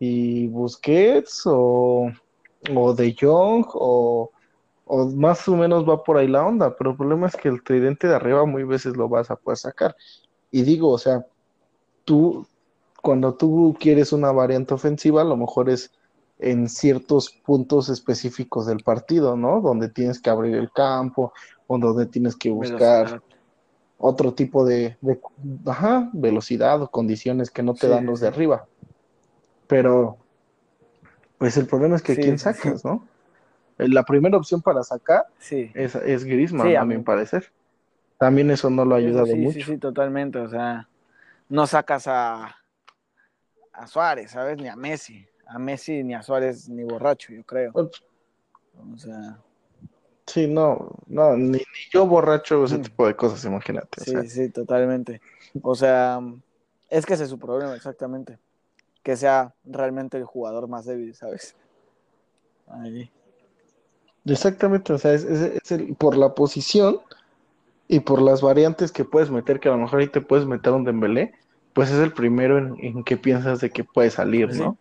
y 0.00 0.46
Busquets 0.48 1.42
o, 1.44 2.10
o 2.74 2.94
De 2.94 3.14
Jong 3.18 3.66
o, 3.74 4.30
o, 4.86 5.06
más 5.06 5.46
o 5.48 5.56
menos 5.56 5.86
va 5.86 6.02
por 6.02 6.16
ahí 6.16 6.28
la 6.28 6.46
onda, 6.46 6.76
pero 6.76 6.92
el 6.92 6.96
problema 6.96 7.26
es 7.26 7.36
que 7.36 7.48
el 7.48 7.62
tridente 7.62 8.06
de 8.06 8.14
arriba 8.14 8.46
muy 8.46 8.64
veces 8.64 8.96
lo 8.96 9.08
vas 9.08 9.30
a 9.30 9.36
poder 9.36 9.58
sacar. 9.58 9.96
Y 10.50 10.62
digo, 10.62 10.90
o 10.90 10.98
sea, 10.98 11.26
tú, 12.04 12.46
cuando 13.02 13.34
tú 13.34 13.76
quieres 13.78 14.12
una 14.12 14.30
variante 14.30 14.74
ofensiva, 14.74 15.22
a 15.22 15.24
lo 15.24 15.36
mejor 15.36 15.68
es 15.68 15.90
en 16.38 16.68
ciertos 16.68 17.30
puntos 17.30 17.88
específicos 17.88 18.66
del 18.66 18.82
partido, 18.82 19.36
¿no? 19.36 19.60
Donde 19.60 19.88
tienes 19.88 20.20
que 20.20 20.30
abrir 20.30 20.54
el 20.54 20.70
campo 20.70 21.32
o 21.66 21.78
donde 21.78 22.06
tienes 22.06 22.36
que 22.36 22.50
buscar 22.50 23.22
otro 23.98 24.34
tipo 24.34 24.64
de, 24.64 24.96
velocidad 26.12 26.82
o 26.82 26.90
condiciones 26.90 27.50
que 27.50 27.62
no 27.62 27.74
te 27.74 27.88
dan 27.88 28.06
los 28.06 28.20
de 28.20 28.28
arriba. 28.28 28.66
Pero, 29.66 30.18
pues 31.38 31.56
el 31.56 31.66
problema 31.66 31.96
es 31.96 32.02
que 32.02 32.14
quién 32.14 32.38
sacas, 32.38 32.84
¿no? 32.84 33.02
Eh, 33.78 33.88
la 33.88 34.04
primera 34.04 34.36
opción 34.36 34.62
para 34.62 34.82
sacar 34.82 35.26
es, 35.50 35.94
es 35.94 36.24
Griezmann, 36.24 36.76
a 36.76 36.84
mi 36.84 36.98
parecer. 36.98 37.50
También 38.18 38.50
eso 38.50 38.70
no 38.70 38.84
lo 38.84 38.94
ha 38.94 38.98
ayudado 38.98 39.34
mucho. 39.36 39.52
Sí, 39.52 39.62
sí, 39.62 39.78
totalmente. 39.78 40.38
O 40.38 40.48
sea, 40.48 40.88
no 41.48 41.66
sacas 41.66 42.06
a, 42.06 42.56
a 43.72 43.86
Suárez, 43.86 44.30
¿sabes? 44.30 44.56
Ni 44.58 44.68
a 44.68 44.76
Messi. 44.76 45.26
A 45.46 45.58
Messi 45.58 46.02
ni 46.02 46.14
a 46.14 46.22
Suárez 46.22 46.68
ni 46.68 46.82
borracho, 46.82 47.32
yo 47.32 47.44
creo. 47.44 47.72
Pues, 47.72 48.02
o 48.94 48.98
sea. 48.98 49.38
Sí, 50.26 50.48
no, 50.48 50.90
no, 51.06 51.36
ni, 51.36 51.62
yo 51.92 52.04
borracho 52.04 52.64
ese 52.64 52.78
tipo 52.78 53.06
de 53.06 53.14
cosas, 53.14 53.44
imagínate. 53.44 54.02
Sí, 54.02 54.28
sí, 54.28 54.48
totalmente. 54.48 55.20
O 55.62 55.76
sea, 55.76 56.20
es 56.90 57.06
que 57.06 57.14
ese 57.14 57.24
es 57.24 57.30
su 57.30 57.38
problema, 57.38 57.76
exactamente 57.76 58.38
que 59.06 59.16
sea 59.16 59.54
realmente 59.62 60.18
el 60.18 60.24
jugador 60.24 60.66
más 60.66 60.84
débil, 60.84 61.14
¿sabes? 61.14 61.54
Ahí. 62.66 63.08
Exactamente, 64.26 64.92
o 64.92 64.98
sea, 64.98 65.12
es, 65.12 65.24
por 65.98 66.16
la 66.16 66.34
posición 66.34 67.00
y 67.86 68.00
por 68.00 68.20
las 68.20 68.42
variantes 68.42 68.90
que 68.90 69.04
puedes 69.04 69.30
meter, 69.30 69.60
que 69.60 69.68
a 69.68 69.72
lo 69.72 69.78
mejor 69.78 70.00
ahí 70.00 70.08
te 70.08 70.20
puedes 70.20 70.46
meter 70.46 70.72
un 70.72 70.84
Dembélé, 70.84 71.34
pues 71.72 71.90
es 71.90 72.00
el 72.00 72.12
primero 72.12 72.58
en, 72.58 73.04
que 73.04 73.16
piensas 73.16 73.60
de 73.60 73.70
que 73.70 73.84
puede 73.84 74.10
salir, 74.10 74.52
¿no? 74.56 74.76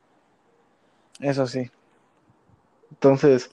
Eso 1.19 1.45
sí. 1.45 1.69
Entonces, 2.89 3.51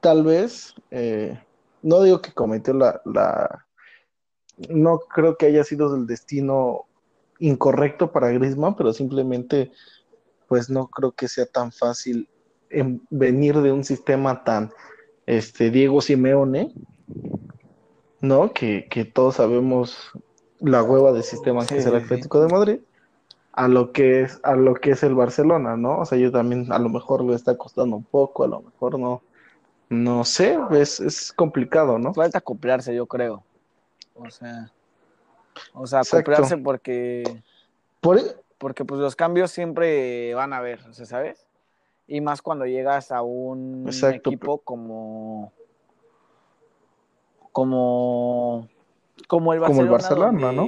tal 0.00 0.24
vez, 0.24 0.74
eh, 0.90 1.42
no 1.82 2.02
digo 2.02 2.20
que 2.20 2.32
cometió 2.32 2.74
la, 2.74 3.00
la, 3.06 3.66
no 4.68 4.98
creo 4.98 5.38
que 5.38 5.46
haya 5.46 5.64
sido 5.64 5.94
el 5.96 6.06
destino 6.06 6.84
incorrecto 7.38 8.12
para 8.12 8.30
Griezmann, 8.30 8.76
pero 8.76 8.92
simplemente 8.92 9.72
pues 10.46 10.68
no 10.68 10.88
creo 10.88 11.12
que 11.12 11.28
sea 11.28 11.46
tan 11.46 11.72
fácil 11.72 12.28
venir 13.10 13.58
de 13.60 13.72
un 13.72 13.84
sistema 13.84 14.44
tan 14.44 14.72
este 15.26 15.70
Diego 15.70 16.00
Simeone, 16.00 16.72
¿no? 18.20 18.52
Que, 18.52 19.10
todos 19.12 19.36
sabemos 19.36 20.10
la 20.60 20.82
hueva 20.82 21.12
de 21.12 21.22
sistema 21.22 21.66
que 21.66 21.78
es 21.78 21.86
el 21.86 21.96
Atlético 21.96 22.42
de 22.42 22.52
Madrid, 22.52 22.80
a 23.52 23.68
lo 23.68 23.92
que 23.92 24.22
es, 24.22 24.40
a 24.42 24.54
lo 24.54 24.74
que 24.74 24.92
es 24.92 25.02
el 25.02 25.14
Barcelona, 25.14 25.76
¿no? 25.76 26.00
O 26.00 26.04
sea, 26.04 26.18
yo 26.18 26.30
también 26.30 26.70
a 26.72 26.78
lo 26.78 26.88
mejor 26.88 27.24
le 27.24 27.34
está 27.34 27.56
costando 27.56 27.96
un 27.96 28.04
poco, 28.04 28.44
a 28.44 28.48
lo 28.48 28.62
mejor 28.62 28.98
no, 28.98 29.22
no 29.88 30.24
sé, 30.24 30.58
es, 30.72 31.00
es 31.00 31.32
complicado, 31.32 31.98
¿no? 31.98 32.14
Falta 32.14 32.38
acoplarse, 32.38 32.94
yo 32.94 33.06
creo. 33.06 33.42
O 34.14 34.30
sea, 34.30 34.70
o 35.72 35.86
sea, 35.86 36.00
acoplarse 36.00 36.56
porque. 36.58 37.22
E- 37.22 38.36
porque 38.58 38.84
pues 38.84 39.00
los 39.00 39.16
cambios 39.16 39.50
siempre 39.50 40.34
van 40.34 40.52
a 40.52 40.58
haber, 40.58 40.80
¿sabes? 40.92 41.46
Y 42.10 42.20
más 42.20 42.42
cuando 42.42 42.66
llegas 42.66 43.12
a 43.12 43.22
un 43.22 43.88
equipo 44.12 44.58
como. 44.58 45.52
Como. 47.52 48.68
Como 49.28 49.52
el 49.52 49.60
Barcelona. 49.60 49.78
Como 49.78 49.82
el 49.82 49.92
Barcelona, 49.92 50.52
¿no? 50.52 50.66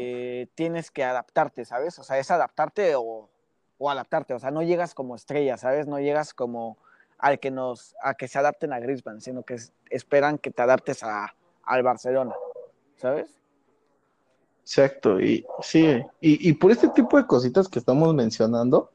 Tienes 0.54 0.92
que 0.92 1.02
adaptarte, 1.02 1.64
¿sabes? 1.64 1.98
O 1.98 2.04
sea, 2.04 2.18
es 2.18 2.30
adaptarte 2.30 2.94
o, 2.94 3.28
o 3.76 3.90
adaptarte. 3.90 4.34
O 4.34 4.38
sea, 4.38 4.52
no 4.52 4.62
llegas 4.62 4.94
como 4.94 5.16
estrella, 5.16 5.56
¿sabes? 5.56 5.88
No 5.88 5.98
llegas 5.98 6.32
como 6.32 6.78
al 7.18 7.40
que 7.40 7.50
nos, 7.50 7.96
a 8.04 8.14
que 8.14 8.28
se 8.28 8.38
adapten 8.38 8.72
a 8.72 8.78
Griezmann, 8.78 9.20
sino 9.20 9.42
que 9.42 9.56
esperan 9.90 10.38
que 10.38 10.52
te 10.52 10.62
adaptes 10.62 11.02
a, 11.02 11.34
al 11.64 11.82
Barcelona, 11.82 12.36
¿sabes? 12.94 13.40
Exacto, 14.60 15.20
y 15.20 15.44
sí, 15.60 16.04
y, 16.20 16.52
por 16.52 16.70
este 16.70 16.88
tipo 16.90 17.16
de 17.16 17.26
cositas 17.26 17.68
que 17.68 17.80
estamos 17.80 18.14
mencionando, 18.14 18.92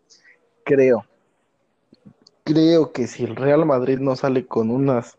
creo 0.64 1.04
creo 2.48 2.94
que 2.94 3.08
si 3.08 3.26
el 3.26 3.36
Real 3.36 3.66
Madrid 3.66 4.00
no 4.00 4.16
sale 4.16 4.48
con 4.48 4.72
unas 4.72 5.18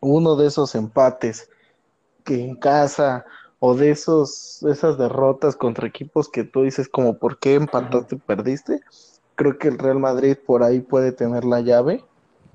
uno 0.00 0.36
de 0.36 0.46
esos 0.46 0.74
empates 0.76 1.48
que 2.24 2.40
en 2.40 2.54
casa 2.54 3.24
o 3.58 3.74
de 3.74 3.90
esos 3.90 4.62
esas 4.62 4.98
derrotas 4.98 5.56
contra 5.56 5.86
equipos 5.88 6.28
que 6.28 6.44
tú 6.44 6.62
dices 6.62 6.88
como 6.88 7.18
por 7.18 7.38
qué 7.38 7.54
empataste 7.54 8.14
y 8.14 8.18
perdiste, 8.18 8.80
creo 9.34 9.58
que 9.58 9.68
el 9.68 9.78
Real 9.78 9.98
Madrid 9.98 10.36
por 10.46 10.62
ahí 10.62 10.80
puede 10.80 11.10
tener 11.10 11.44
la 11.44 11.60
llave 11.60 12.04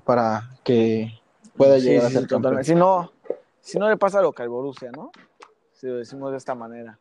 para 0.04 0.42
que 0.64 1.12
pueda 1.56 1.78
Sí, 1.78 1.88
llegar 1.88 2.06
a 2.06 2.08
sí, 2.08 2.14
ser 2.14 2.26
campeón. 2.26 2.38
totalmente. 2.44 2.70
Si 2.72 2.74
no, 2.74 3.12
si 3.60 3.78
no 3.78 3.88
le 3.88 3.96
pasa 3.98 4.22
lo 4.22 4.32
que 4.32 4.42
al 4.42 4.48
Borussia, 4.48 4.90
¿no? 4.92 5.10
Si 5.74 5.86
lo 5.86 5.96
decimos 5.96 6.30
de 6.30 6.38
esta 6.38 6.54
manera. 6.54 6.98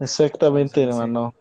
Exactamente, 0.00 0.74
Sí, 0.74 0.82
sí. 0.82 0.88
hermano. 0.88 1.34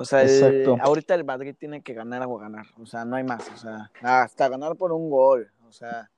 O 0.00 0.04
sea, 0.06 0.22
el- 0.22 0.80
ahorita 0.80 1.14
el 1.14 1.24
Madrid 1.24 1.54
tiene 1.58 1.82
que 1.82 1.92
ganar 1.92 2.22
o 2.26 2.36
ganar. 2.38 2.64
O 2.80 2.86
sea, 2.86 3.04
no 3.04 3.16
hay 3.16 3.24
más. 3.24 3.46
O 3.50 3.56
sea, 3.58 3.90
hasta 4.02 4.48
ganar 4.48 4.74
por 4.76 4.92
un 4.92 5.10
gol. 5.10 5.50
O 5.68 5.72
sea, 5.72 6.10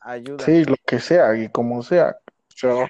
ayuda. 0.00 0.44
Sí, 0.44 0.64
lo 0.64 0.76
que 0.86 0.98
sea 0.98 1.34
y 1.36 1.48
como 1.48 1.82
sea. 1.82 2.18
Yo- 2.56 2.86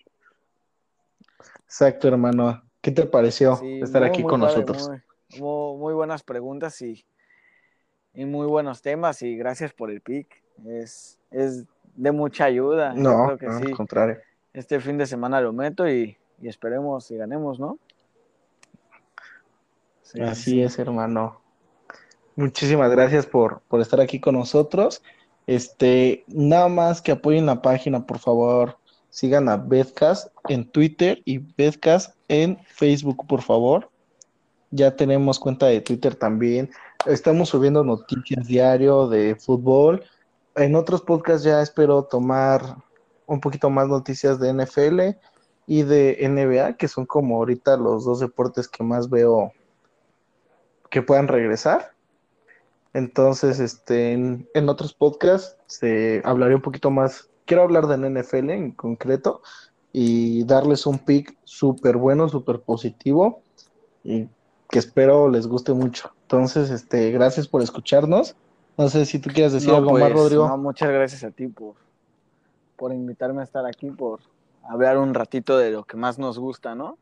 Exacto, 1.65 2.09
hermano. 2.09 2.63
¿Qué 2.81 2.91
te 2.91 3.05
pareció 3.07 3.57
Sí, 3.57 3.81
estar 3.81 4.03
muy, 4.03 4.11
aquí 4.11 4.23
muy 4.23 4.31
con 4.31 4.41
padre, 4.41 4.55
nosotros? 4.55 4.89
Muy, 5.39 5.77
muy- 5.79 5.95
buenas 5.95 6.23
preguntas 6.23 6.81
y, 6.83 7.05
y 8.15 8.25
muy 8.25 8.47
buenos 8.47 8.83
temas. 8.83 9.23
Y 9.23 9.37
gracias 9.37 9.73
por 9.73 9.91
el 9.91 10.01
pick. 10.01 10.43
Es, 10.67 11.21
es 11.31 11.65
de 11.95 12.11
mucha 12.13 12.45
ayuda. 12.47 12.93
No, 12.95 13.27
creo 13.27 13.39
que 13.39 13.47
no, 13.47 13.59
sí. 13.61 13.67
al 13.67 13.77
contrario. 13.77 14.19
Este 14.53 14.81
fin 14.81 14.99
de 14.99 15.07
semana 15.07 15.41
lo 15.41 15.53
meto 15.53 15.89
y, 15.89 16.17
y 16.41 16.49
esperemos 16.49 17.09
y 17.13 17.17
ganemos, 17.17 17.61
¿no? 17.61 17.79
Sí, 20.11 20.21
Así 20.23 20.51
sí. 20.53 20.63
es, 20.63 20.79
hermano. 20.79 21.39
Muchísimas 22.35 22.91
gracias 22.91 23.27
por, 23.27 23.61
por 23.69 23.83
estar 23.83 24.01
aquí 24.01 24.19
con 24.19 24.37
nosotros. 24.37 25.03
Este, 25.47 26.25
nada 26.29 26.69
más 26.69 27.03
que 27.03 27.13
apoyen 27.13 27.45
la 27.45 27.61
página, 27.61 28.07
por 28.07 28.19
favor. 28.19 28.79
Sigan 29.11 29.51
a 29.51 29.59
Bedcast 29.59 30.29
en 30.49 30.71
Twitter 30.71 31.21
y 31.27 31.39
Bedcast 31.39 32.17
en 32.29 32.59
Facebook, 32.69 33.27
por 33.27 33.43
favor. 33.43 33.91
Ya 34.71 34.97
tenemos 34.97 35.39
cuenta 35.39 35.67
de 35.67 35.83
Twitter 35.83 36.15
también. 36.15 36.71
Estamos 37.05 37.51
subiendo 37.51 37.85
noticias 37.85 38.47
diario 38.47 39.09
de 39.09 39.35
fútbol. 39.35 40.05
En 40.57 40.75
otros 40.75 41.03
podcasts 41.03 41.45
ya 41.45 41.61
espero 41.61 42.05
tomar 42.05 42.63
un 43.27 43.41
poquito 43.41 43.69
más 43.69 43.89
noticias 43.89 44.41
de 44.41 44.55
NFL 44.55 45.01
y 45.67 45.83
de 45.83 46.17
NBA, 46.27 46.79
que 46.79 46.89
son 46.89 47.05
como 47.05 47.37
ahorita 47.37 47.77
los 47.77 48.07
dos 48.07 48.21
deportes 48.21 48.69
que 48.69 48.83
más 48.83 49.11
veo 49.11 49.53
que 50.91 51.03
puedan 51.03 51.29
regresar. 51.29 51.93
Entonces, 52.95 53.61
este, 53.61 54.13
en, 54.13 54.49
en 54.55 54.69
otros 54.69 54.95
podcasts 54.95 55.57
se 55.67 56.23
hablaré 56.25 56.55
un 56.55 56.63
poquito 56.63 56.91
más. 56.91 57.29
Quiero 57.45 57.63
hablar 57.63 57.87
del 57.87 58.13
NFL 58.13 58.51
en 58.51 58.73
concreto 58.73 59.43
y 59.93 60.45
darles 60.45 60.87
un 60.87 60.99
pick 60.99 61.37
súper 61.45 61.97
bueno, 61.97 62.29
súper 62.29 62.61
positivo 62.61 63.43
y 64.05 64.29
que 64.71 64.79
espero 64.79 65.29
les 65.29 65.47
guste 65.47 65.73
mucho. 65.73 66.13
Entonces, 66.23 66.71
este, 66.71 67.11
gracias 67.11 67.49
por 67.49 67.63
escucharnos. 67.63 68.37
No 68.77 68.89
sé 68.89 69.07
si 69.07 69.19
tú 69.19 69.31
quieres 69.33 69.53
decir 69.53 69.71
No, 69.71 69.77
algo 69.77 69.93
más, 69.93 70.03
pues, 70.03 70.13
Rodrigo. 70.15 70.49
no, 70.49 70.57
muchas 70.59 70.91
gracias 70.91 71.25
a 71.25 71.31
ti 71.31 71.49
por, 71.49 71.75
por 72.77 72.93
invitarme 72.93 73.41
a 73.41 73.45
estar 73.45 73.67
aquí, 73.67 73.91
por 73.91 74.21
hablar 74.63 74.99
un 74.99 75.15
ratito 75.15 75.59
de 75.59 75.71
lo 75.71 75.85
que 75.85 75.97
más 75.97 76.19
nos 76.19 76.39
gusta, 76.39 76.75
¿no? 76.75 76.99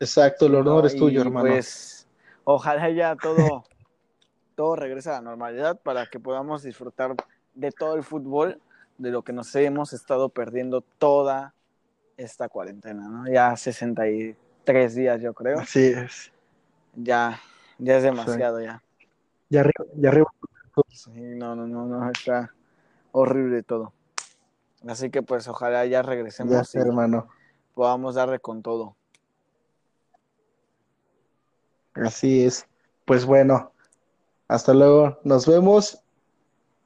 Exacto, 0.00 0.46
el 0.46 0.54
honor 0.56 0.82
¿no? 0.82 0.86
es 0.86 0.96
tuyo, 0.96 1.20
hermano. 1.20 1.48
Pues 1.48 2.06
ojalá 2.44 2.90
ya 2.90 3.16
todo, 3.16 3.64
todo 4.54 4.76
regrese 4.76 5.10
a 5.10 5.14
la 5.14 5.20
normalidad 5.22 5.78
para 5.80 6.06
que 6.06 6.20
podamos 6.20 6.62
disfrutar 6.62 7.14
de 7.54 7.72
todo 7.72 7.94
el 7.94 8.02
fútbol, 8.02 8.60
de 8.98 9.10
lo 9.10 9.22
que 9.22 9.32
nos 9.32 9.54
hemos 9.54 9.92
estado 9.92 10.28
perdiendo 10.28 10.80
toda 10.80 11.54
esta 12.16 12.48
cuarentena, 12.48 13.08
¿no? 13.08 13.30
Ya 13.30 13.56
63 13.56 14.94
días, 14.94 15.20
yo 15.20 15.34
creo. 15.34 15.58
Así 15.58 15.84
es. 15.86 16.32
Ya, 16.94 17.40
ya 17.78 17.96
es 17.98 18.02
demasiado, 18.02 18.60
ya. 18.60 18.82
Y 19.48 19.56
arriba, 19.58 19.84
y 19.96 20.06
arriba. 20.06 20.26
Sí, 20.90 21.10
no, 21.12 21.54
no, 21.54 21.66
no, 21.66 21.86
no, 21.86 22.10
está 22.10 22.52
horrible 23.12 23.62
todo. 23.62 23.92
Así 24.86 25.10
que 25.10 25.22
pues 25.22 25.48
ojalá 25.48 25.84
ya 25.84 25.90
Ya 25.90 26.02
regresemos 26.02 26.68
sé, 26.68 26.78
y 26.78 26.82
hermano. 26.82 27.28
podamos 27.74 28.14
darle 28.14 28.38
con 28.38 28.62
todo. 28.62 28.96
Así 31.96 32.44
es. 32.44 32.66
Pues 33.04 33.24
bueno, 33.24 33.72
hasta 34.48 34.74
luego. 34.74 35.18
Nos 35.24 35.46
vemos 35.46 36.02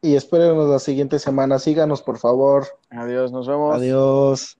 y 0.03 0.17
espérenos 0.17 0.69
la 0.69 0.79
siguiente 0.79 1.19
semana. 1.19 1.59
Síganos, 1.59 2.03
por 2.03 2.19
favor. 2.19 2.67
Adiós, 2.91 3.33
nos 3.33 3.47
vemos. 3.47 3.75
Adiós. 3.75 4.60